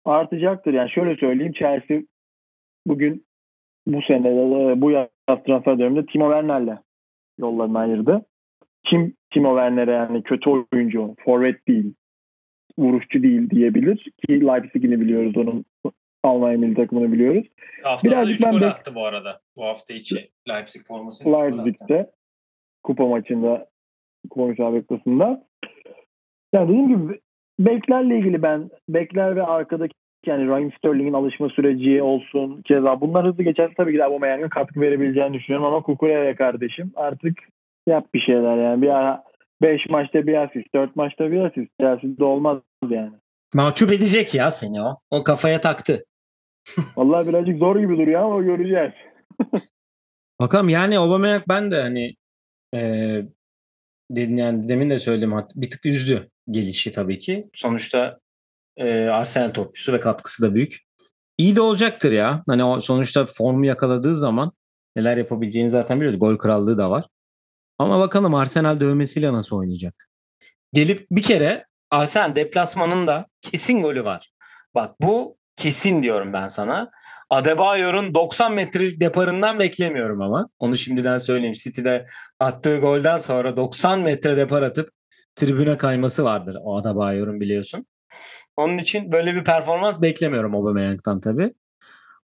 [0.05, 0.73] artacaktır.
[0.73, 2.01] Yani şöyle söyleyeyim Chelsea
[2.87, 3.25] bugün
[3.87, 4.23] bu sene
[4.81, 6.77] bu yaz transfer döneminde Timo Werner'le
[7.39, 8.25] yollarını ayırdı.
[8.85, 11.93] Kim Timo Werner'e yani kötü oyuncu, forvet değil,
[12.77, 15.65] vuruşçu değil diyebilir ki Leipzig'ini biliyoruz onun
[16.23, 17.47] Almanya milli takımını biliyoruz.
[17.83, 19.41] Haftada Birazcık 3 ben gol bek- attı bu arada.
[19.55, 21.25] Bu hafta içi Leipzig attı.
[21.25, 22.11] Leipzig'te
[22.83, 23.69] kupa maçında
[24.29, 25.47] kupa müsabakasında.
[26.53, 27.19] Yani dediğim gibi
[27.59, 29.93] beklerle ilgili ben bekler ve arkadaki
[30.25, 34.81] yani Raheem Sterling'in alışma süreci olsun keza bunlar hızlı geçerse tabii ki de Aubameyang'ın katkı
[34.81, 37.37] verebileceğini düşünüyorum ama Kukureya kardeşim artık
[37.87, 39.23] yap bir şeyler yani bir ara
[39.61, 43.13] 5 maçta bir asist 4 maçta bir asist Chelsea'de olmaz yani.
[43.53, 44.97] Mahcup edecek ya seni o.
[45.11, 46.05] O kafaya taktı.
[46.97, 48.91] Vallahi birazcık zor gibi duruyor ama göreceğiz.
[50.39, 52.15] Bakalım yani Aubameyang ben de hani
[52.75, 52.79] e,
[54.11, 57.49] dedim yani demin de söyledim bir tık üzdü gelişi tabii ki.
[57.53, 58.19] Sonuçta
[58.77, 60.77] e, Arsenal topçusu ve katkısı da büyük.
[61.37, 62.43] İyi de olacaktır ya.
[62.47, 64.51] Hani o sonuçta formu yakaladığı zaman
[64.95, 66.19] neler yapabileceğini zaten biliyoruz.
[66.19, 67.05] Gol krallığı da var.
[67.79, 70.09] Ama bakalım Arsenal dövmesiyle nasıl oynayacak.
[70.73, 74.31] Gelip bir kere Arsenal deplasmanında kesin golü var.
[74.75, 76.91] Bak bu kesin diyorum ben sana.
[77.29, 80.49] Adebayor'un 90 metrelik deparından beklemiyorum ama.
[80.59, 81.53] Onu şimdiden söyleyeyim.
[81.53, 82.05] City'de
[82.39, 84.89] attığı golden sonra 90 metre depar atıp
[85.35, 87.85] tribüne kayması vardır o Adebayor'un biliyorsun.
[88.61, 91.53] Onun için böyle bir performans beklemiyorum Aubameyang'dan tabii.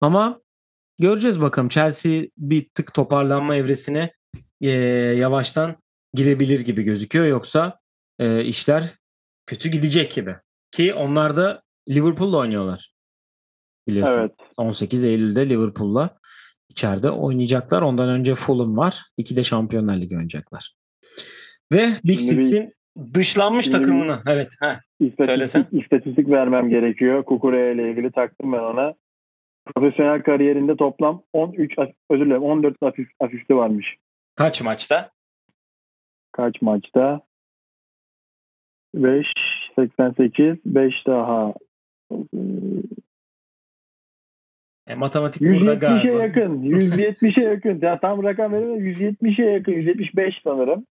[0.01, 0.41] Ama
[0.99, 1.69] göreceğiz bakalım.
[1.69, 4.11] Chelsea bir tık toparlanma evresine
[4.61, 4.71] eee,
[5.17, 5.75] yavaştan
[6.13, 7.25] girebilir gibi gözüküyor.
[7.25, 7.79] Yoksa
[8.19, 8.83] eee, işler
[9.45, 10.35] kötü gidecek gibi.
[10.71, 12.93] Ki onlar da Liverpool'la oynuyorlar.
[13.87, 14.19] Biliyorsun.
[14.19, 14.31] Evet.
[14.57, 16.17] 18 Eylül'de Liverpool'la
[16.69, 17.81] içeride oynayacaklar.
[17.81, 19.03] Ondan önce Fulham var.
[19.17, 20.75] İki de Şampiyonlar Ligi oynayacaklar.
[21.73, 22.73] Ve Big Six'in
[23.13, 24.19] dışlanmış şimdi takımını.
[24.27, 24.55] Evet.
[24.61, 24.75] Heh.
[25.25, 25.59] Söylesen.
[25.59, 27.23] İstatistik, istatistik vermem gerekiyor.
[27.23, 28.93] Kukureya ile ilgili taktım ben ona.
[29.75, 33.95] Profesyonel kariyerinde toplam 13 as- özür dilerim 14 asist, asisti varmış.
[34.35, 35.11] Kaç maçta?
[36.31, 37.21] Kaç maçta?
[38.95, 39.25] 5
[39.75, 41.53] 88 5 daha
[44.87, 46.23] E, matematik burada 170'e galiba.
[46.23, 46.61] yakın.
[46.63, 47.79] 170'e yakın.
[47.81, 48.79] Ya tam rakam veremem.
[48.87, 49.71] 170'e yakın.
[49.71, 50.85] 175 sanırım.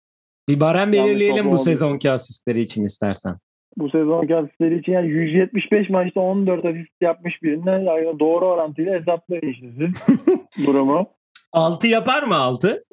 [0.49, 3.37] Bir barem belirleyelim bu sezonki asistleri için istersen.
[3.77, 9.53] Bu sezonki asistleri için yani 175 maçta 14 asist yapmış birinden yani doğru orantıyla hesaplayın
[9.53, 11.07] işte siz durumu.
[11.53, 12.85] 6 yapar mı 6?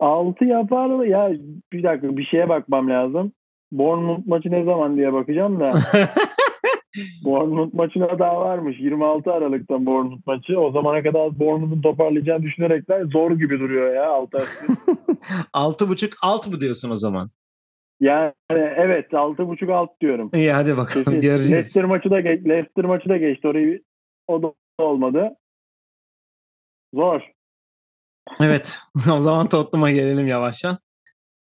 [0.00, 1.06] 6 yapar mı?
[1.06, 1.32] Ya
[1.72, 3.32] bir dakika bir şeye bakmam lazım.
[3.72, 5.74] Bournemouth maçı ne zaman diye bakacağım da.
[7.24, 8.76] Bournemouth maçına daha varmış.
[8.80, 10.60] 26 Aralık'ta Bournemouth maçı.
[10.60, 14.38] O zamana kadar Bournemouth'un toparlayacağını düşünerekler zor gibi duruyor ya 6
[15.52, 17.30] 6 buçuk alt mı diyorsun o zaman?
[18.00, 20.30] Yani evet 6.5 alt diyorum.
[20.34, 21.20] İyi hadi bakalım Kesin.
[21.20, 21.52] göreceğiz.
[21.52, 23.48] Leicester maçı da geç, Leicester maçı da geçti.
[23.48, 23.82] Orayı
[24.26, 25.36] o da olmadı.
[26.94, 27.20] Zor.
[28.40, 28.78] Evet.
[29.12, 30.78] o zaman Tottenham'a gelelim yavaştan.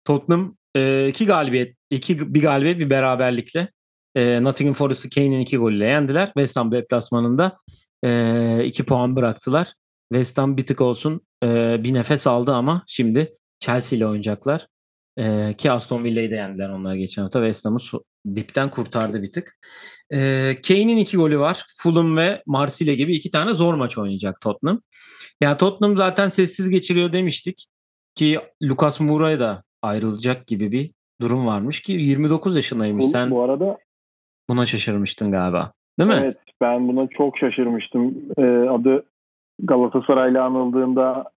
[0.06, 3.70] Tottenham e, iki galibiyet, iki bir galibiyet bir beraberlikle
[4.16, 6.26] e, Nottingham Forest'ı Kane'in iki golüyle yendiler.
[6.26, 7.57] West Ham deplasmanında
[8.03, 9.74] e, iki puan bıraktılar.
[10.14, 14.68] West Ham bir tık olsun e, bir nefes aldı ama şimdi Chelsea ile oynayacaklar.
[15.18, 17.39] E, ki Aston Villa'yı da yendiler onlar geçen hafta.
[17.39, 17.80] West Ham'ı
[18.36, 19.60] dipten kurtardı bir tık.
[20.14, 20.18] E,
[20.68, 21.66] Kane'in iki golü var.
[21.78, 24.82] Fulham ve Marsilya gibi iki tane zor maç oynayacak Tottenham.
[25.41, 27.66] Yani Tottenham zaten sessiz geçiriyor demiştik
[28.16, 30.91] ki Lucas Moura'ya da ayrılacak gibi bir
[31.22, 33.05] durum varmış ki 29 yaşındaymış.
[33.05, 33.78] Bu, Sen bu arada
[34.50, 35.72] buna şaşırmıştın galiba.
[36.00, 36.20] Değil mi?
[36.24, 38.16] Evet ben buna çok şaşırmıştım.
[38.38, 39.04] Ee, adı
[39.60, 41.32] Galatasaray'la anıldığında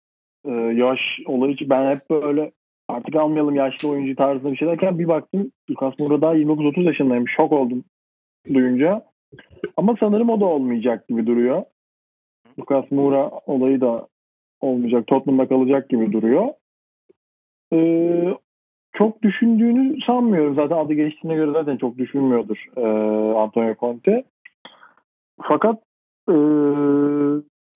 [0.45, 2.53] e, yaş olayı için ben hep böyle
[2.89, 7.33] artık almayalım yaşlı oyuncu tarzında bir şey derken bir baktım Lucas Moura daha 29-30 yaşındaymış.
[7.37, 7.85] Şok oldum
[8.55, 9.03] duyunca.
[9.77, 11.63] Ama sanırım o da olmayacak gibi duruyor.
[12.59, 14.09] Lucas Moura olayı da
[14.61, 15.07] olmayacak.
[15.07, 16.49] Tottenham'da kalacak gibi duruyor.
[17.73, 18.35] Ee,
[18.93, 20.55] çok düşündüğünü sanmıyorum.
[20.55, 22.87] Zaten adı geçtiğine göre zaten çok düşünmüyordur e,
[23.39, 24.25] Antonio Conte.
[25.43, 25.83] Fakat
[26.29, 26.35] e,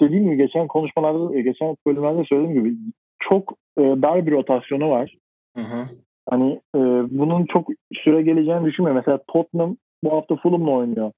[0.01, 2.77] dediğim gibi geçen konuşmalarda, e, geçen bölümlerde söylediğim gibi
[3.19, 5.17] çok e, dar bir rotasyonu var.
[5.57, 5.87] Hı hı.
[6.29, 6.79] Hani e,
[7.19, 9.03] bunun çok süre geleceğini düşünmüyorum.
[9.07, 11.13] Mesela Tottenham bu hafta Fulham'la oynuyor.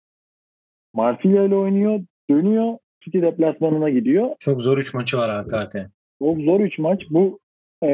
[0.95, 2.79] Marsilya ile oynuyor, dönüyor.
[3.05, 4.31] City deplasmanına gidiyor.
[4.39, 5.91] Çok zor 3 maçı var arka arkaya.
[6.23, 7.03] Çok zor 3 maç.
[7.11, 7.39] Bu
[7.83, 7.89] e,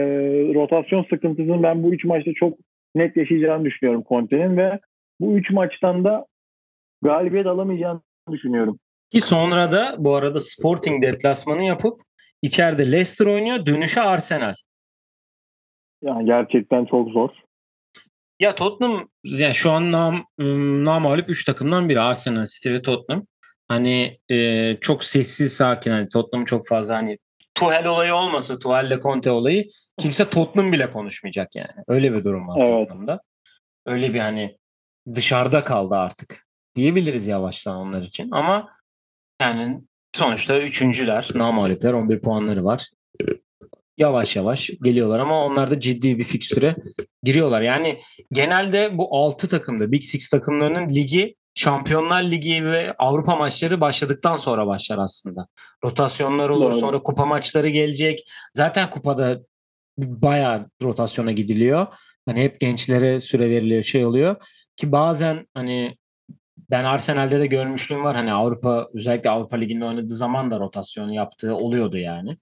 [0.55, 2.59] rotasyon sıkıntısını ben bu 3 maçta çok
[2.95, 4.81] net yaşayacağını düşünüyorum Conte'nin ve
[5.21, 6.27] bu 3 maçtan da
[7.03, 8.79] galibiyet alamayacağını düşünüyorum.
[9.11, 12.01] Ki sonra da bu arada Sporting deplasmanı yapıp
[12.43, 13.67] içeride Leicester oynuyor.
[13.67, 14.55] Dönüşe Arsenal.
[16.03, 17.31] Yani gerçekten çok zor.
[18.41, 20.25] Ya Tottenham yani şu an nam,
[20.85, 23.27] namalip 3 takımdan biri Arsenal, City ve Tottenham.
[23.69, 27.19] Hani e, çok sessiz sakin hani Tottenham çok fazla hani
[27.55, 31.85] Tuhel olayı olmasa Tuhel'le Conte olayı kimse Tottenham bile konuşmayacak yani.
[31.89, 32.69] Öyle bir durum var Evet.
[32.69, 33.21] Tottenham'da.
[33.87, 34.57] Öyle bir hani
[35.15, 38.69] dışarıda kaldı artık diyebiliriz yavaştan onlar için ama
[39.43, 39.81] yani
[40.13, 42.91] sonuçta üçüncüler, namalipler 11 puanları var.
[43.99, 46.77] Yavaş yavaş geliyorlar ama onlar da ciddi bir fikstüre
[47.23, 47.61] giriyorlar.
[47.61, 48.01] Yani
[48.33, 54.67] genelde bu 6 takımda Big Six takımlarının ligi Şampiyonlar Ligi ve Avrupa maçları başladıktan sonra
[54.67, 55.47] başlar aslında.
[55.85, 56.81] Rotasyonlar olur Doğru.
[56.81, 58.21] sonra kupa maçları gelecek.
[58.55, 59.41] Zaten kupada
[59.99, 61.87] bayağı rotasyona gidiliyor.
[62.27, 64.37] Hani hep gençlere süre veriliyor şey oluyor.
[64.77, 65.97] Ki bazen hani
[66.71, 68.17] ben Arsenal'de de görmüşlüğüm var.
[68.17, 72.37] Hani Avrupa özellikle Avrupa Ligi'nde oynadığı zaman da rotasyon yaptığı oluyordu yani.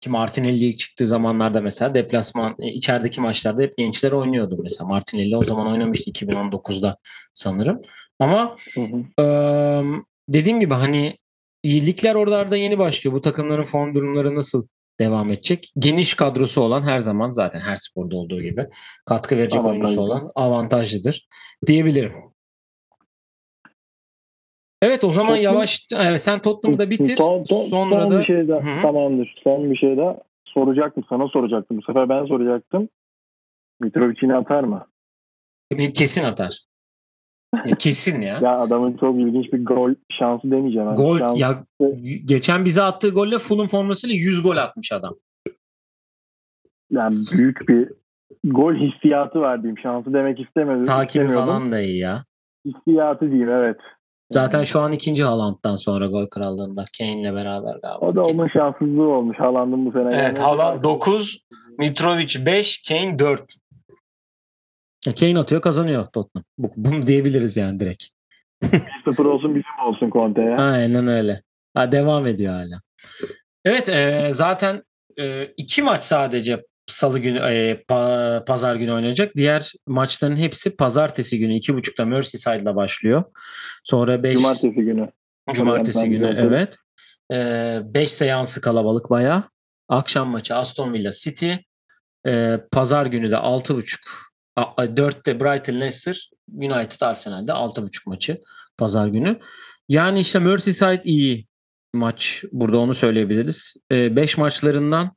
[0.00, 4.88] Ki Martinelli çıktığı zamanlarda mesela deplasman e, içerideki maçlarda hep gençler oynuyordu mesela.
[4.88, 6.96] Martinelli o zaman oynamıştı 2019'da
[7.34, 7.80] sanırım.
[8.22, 10.02] Ama Hı hı.
[10.28, 11.18] dediğim gibi hani
[11.64, 13.16] ligler oralarda yeni başlıyor.
[13.16, 14.66] Bu takımların form durumları nasıl
[15.00, 15.72] devam edecek?
[15.78, 18.66] Geniş kadrosu olan her zaman zaten her sporda olduğu gibi
[19.06, 19.70] katkı verecek Avantajlı.
[19.70, 21.28] oyuncusu olan avantajlıdır
[21.66, 22.12] diyebilirim.
[24.82, 27.16] Evet o zaman Tottenham- yavaş evet, sen Tottenham'da bitir.
[27.16, 28.60] Son, son, Sonra son da bir şey daha.
[28.60, 28.82] Hı hı.
[28.82, 29.40] Tamamdır.
[29.44, 31.04] Son bir şey daha soracaktım.
[31.08, 31.78] Sana soracaktım.
[31.78, 32.88] Bu sefer ben soracaktım.
[33.80, 34.86] Mitrovic yine atar mı?
[35.94, 36.71] kesin atar.
[37.66, 38.38] Ya kesin ya.
[38.42, 40.86] Ya adamın çok ilginç bir gol şansı demeyeceğim.
[40.88, 41.64] Hani Gol şans- ya
[42.24, 45.14] geçen bize attığı golle Fulham formasıyla 100 gol atmış adam.
[46.90, 47.88] yani büyük bir
[48.44, 49.78] gol hissiyatı var diyeyim.
[49.78, 50.84] Şansı demek istemedim.
[50.84, 52.24] Takibi falan da iyi ya.
[52.66, 53.76] Hissiyatı diyeyim evet.
[54.32, 57.98] Zaten şu an ikinci Haaland'dan sonra gol krallığında Kane'le beraber galiba.
[58.00, 59.38] O da onun şanssızlığı olmuş.
[59.38, 60.08] Haaland'ın bu sene.
[60.14, 61.38] Evet Yani- Haaland 9,
[61.78, 63.54] Mitrovic 5, Kane 4.
[65.20, 66.44] Kane atıyor kazanıyor Tottenham.
[66.58, 68.04] Bu, bunu diyebiliriz yani direkt.
[68.62, 70.56] 1-0 olsun bizim olsun Conte ya.
[70.56, 71.42] Aynen öyle.
[71.74, 72.80] Ha, devam ediyor hala.
[73.64, 74.82] Evet e, zaten
[75.18, 79.36] e, iki maç sadece salı günü e, pa- pazar günü oynanacak.
[79.36, 83.24] Diğer maçların hepsi pazartesi günü iki buçukta Merseyside'la başlıyor.
[83.84, 85.08] Sonra 5 Cumartesi günü.
[85.52, 86.76] Cumartesi Ben günü evet.
[87.94, 89.42] 5 seansı kalabalık bayağı.
[89.88, 91.52] Akşam maçı Aston Villa City.
[92.26, 93.96] Ee, Pazar günü de 6.30
[94.56, 98.40] 4'te Brighton Leicester United Arsenal'de 6.30 maçı
[98.78, 99.38] Pazar günü.
[99.88, 101.46] Yani işte Merseyside iyi
[101.94, 102.44] maç.
[102.52, 103.74] Burada onu söyleyebiliriz.
[103.90, 105.10] 5 maçlarından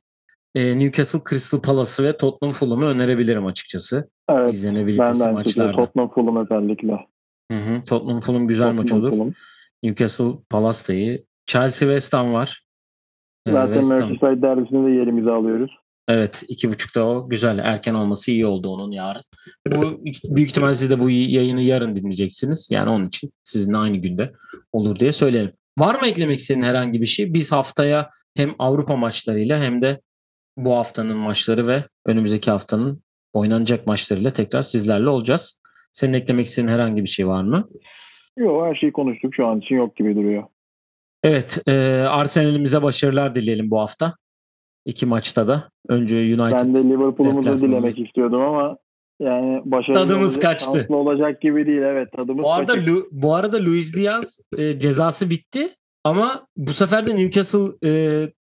[0.54, 4.10] e, Newcastle Crystal Palace'ı ve Tottenham Fulham'ı önerebilirim açıkçası.
[4.28, 4.40] Evet.
[4.44, 5.72] Ben İzlenebilitesi şekilde maçlarda.
[5.72, 6.92] Tottenham Fulham özellikle.
[7.52, 7.82] Hı hı.
[7.82, 9.10] Tottenham Fulham güzel maç Tottenham olur.
[9.10, 9.32] Fulham.
[9.82, 11.24] Newcastle Palace da iyi.
[11.46, 12.64] Chelsea West Ham var.
[13.46, 13.98] Ee, Zaten West Ham.
[14.00, 15.70] Merseyside derbisinde de yerimizi alıyoruz.
[16.08, 17.28] Evet iki buçukta o.
[17.28, 17.58] Güzel.
[17.58, 19.22] Erken olması iyi oldu onun yarın.
[19.66, 20.04] Bu
[20.36, 22.68] büyük ihtimal siz de bu yayını yarın dinleyeceksiniz.
[22.70, 24.32] Yani onun için sizinle aynı günde
[24.72, 25.52] olur diye söyleyelim.
[25.78, 27.34] Var mı eklemek istediğin herhangi bir şey?
[27.34, 30.00] Biz haftaya hem Avrupa maçlarıyla hem de
[30.56, 33.02] bu haftanın maçları ve önümüzdeki haftanın
[33.32, 35.60] oynanacak maçlarıyla tekrar sizlerle olacağız.
[35.92, 37.68] Senin eklemek istediğin herhangi bir şey var mı?
[38.36, 40.44] Yok her şeyi konuştuk şu an için yok gibi duruyor.
[41.22, 41.72] Evet, e,
[42.08, 44.14] Arsenal'imize başarılar dileyelim bu hafta.
[44.86, 45.70] İki maçta da.
[45.88, 46.58] Önce United.
[46.66, 48.76] Ben de Liverpool'umuzu dilemek istiyordum ama
[49.20, 50.86] yani başarılı Tadımız kaçtı.
[50.88, 51.78] olacak gibi değil.
[51.82, 52.88] Evet tadımız Bu arada kaçık.
[52.88, 55.68] Lu- bu arada Luis Diaz e, cezası bitti
[56.04, 57.92] ama bu sefer de Newcastle e,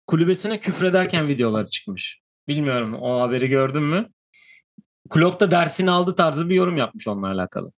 [0.07, 2.19] kulübesine küfrederken videolar çıkmış.
[2.47, 4.05] Bilmiyorum o haberi gördün mü?
[5.09, 7.71] Klopp da dersini aldı tarzı bir yorum yapmış onunla alakalı.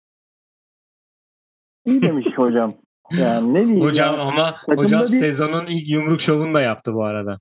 [1.87, 2.75] İyi demiş hocam.
[3.19, 4.21] Yani ne diyeyim Hocam ya.
[4.21, 7.37] ama Takımda hocam bir- sezonun ilk yumruk şovunu da yaptı bu arada.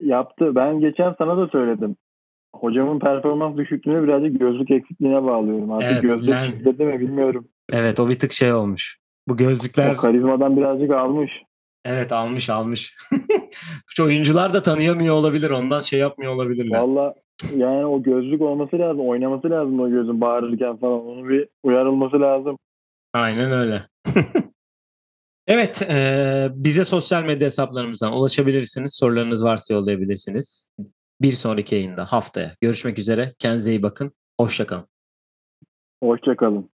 [0.00, 0.54] Yaptı.
[0.54, 1.96] Ben geçen sana da söyledim.
[2.54, 5.72] Hocamın performans düşüklüğünü birazcık gözlük eksikliğine bağlıyorum.
[5.72, 7.48] Artık Evet, gözlük yani- eksikliği mi bilmiyorum.
[7.72, 8.98] Evet o bir tık şey olmuş.
[9.28, 11.30] Bu gözlükler O karizmadan birazcık almış.
[11.84, 12.96] evet almış almış.
[13.86, 15.50] Şu oyuncular da tanıyamıyor olabilir.
[15.50, 16.80] Ondan şey yapmıyor olabilirler.
[16.80, 17.14] Valla
[17.56, 19.08] yani o gözlük olması lazım.
[19.08, 21.06] Oynaması lazım o gözün bağırırken falan.
[21.06, 22.56] Onu bir uyarılması lazım.
[23.14, 23.82] Aynen öyle.
[25.50, 28.94] evet, e, bize sosyal medya hesaplarımızdan ulaşabilirsiniz.
[28.94, 30.68] Sorularınız varsa yollayabilirsiniz.
[31.20, 33.34] Bir sonraki yayında haftaya görüşmek üzere.
[33.38, 34.12] Kendinize iyi bakın.
[34.40, 34.86] Hoşçakalın.
[36.02, 36.70] Hoşçakalın.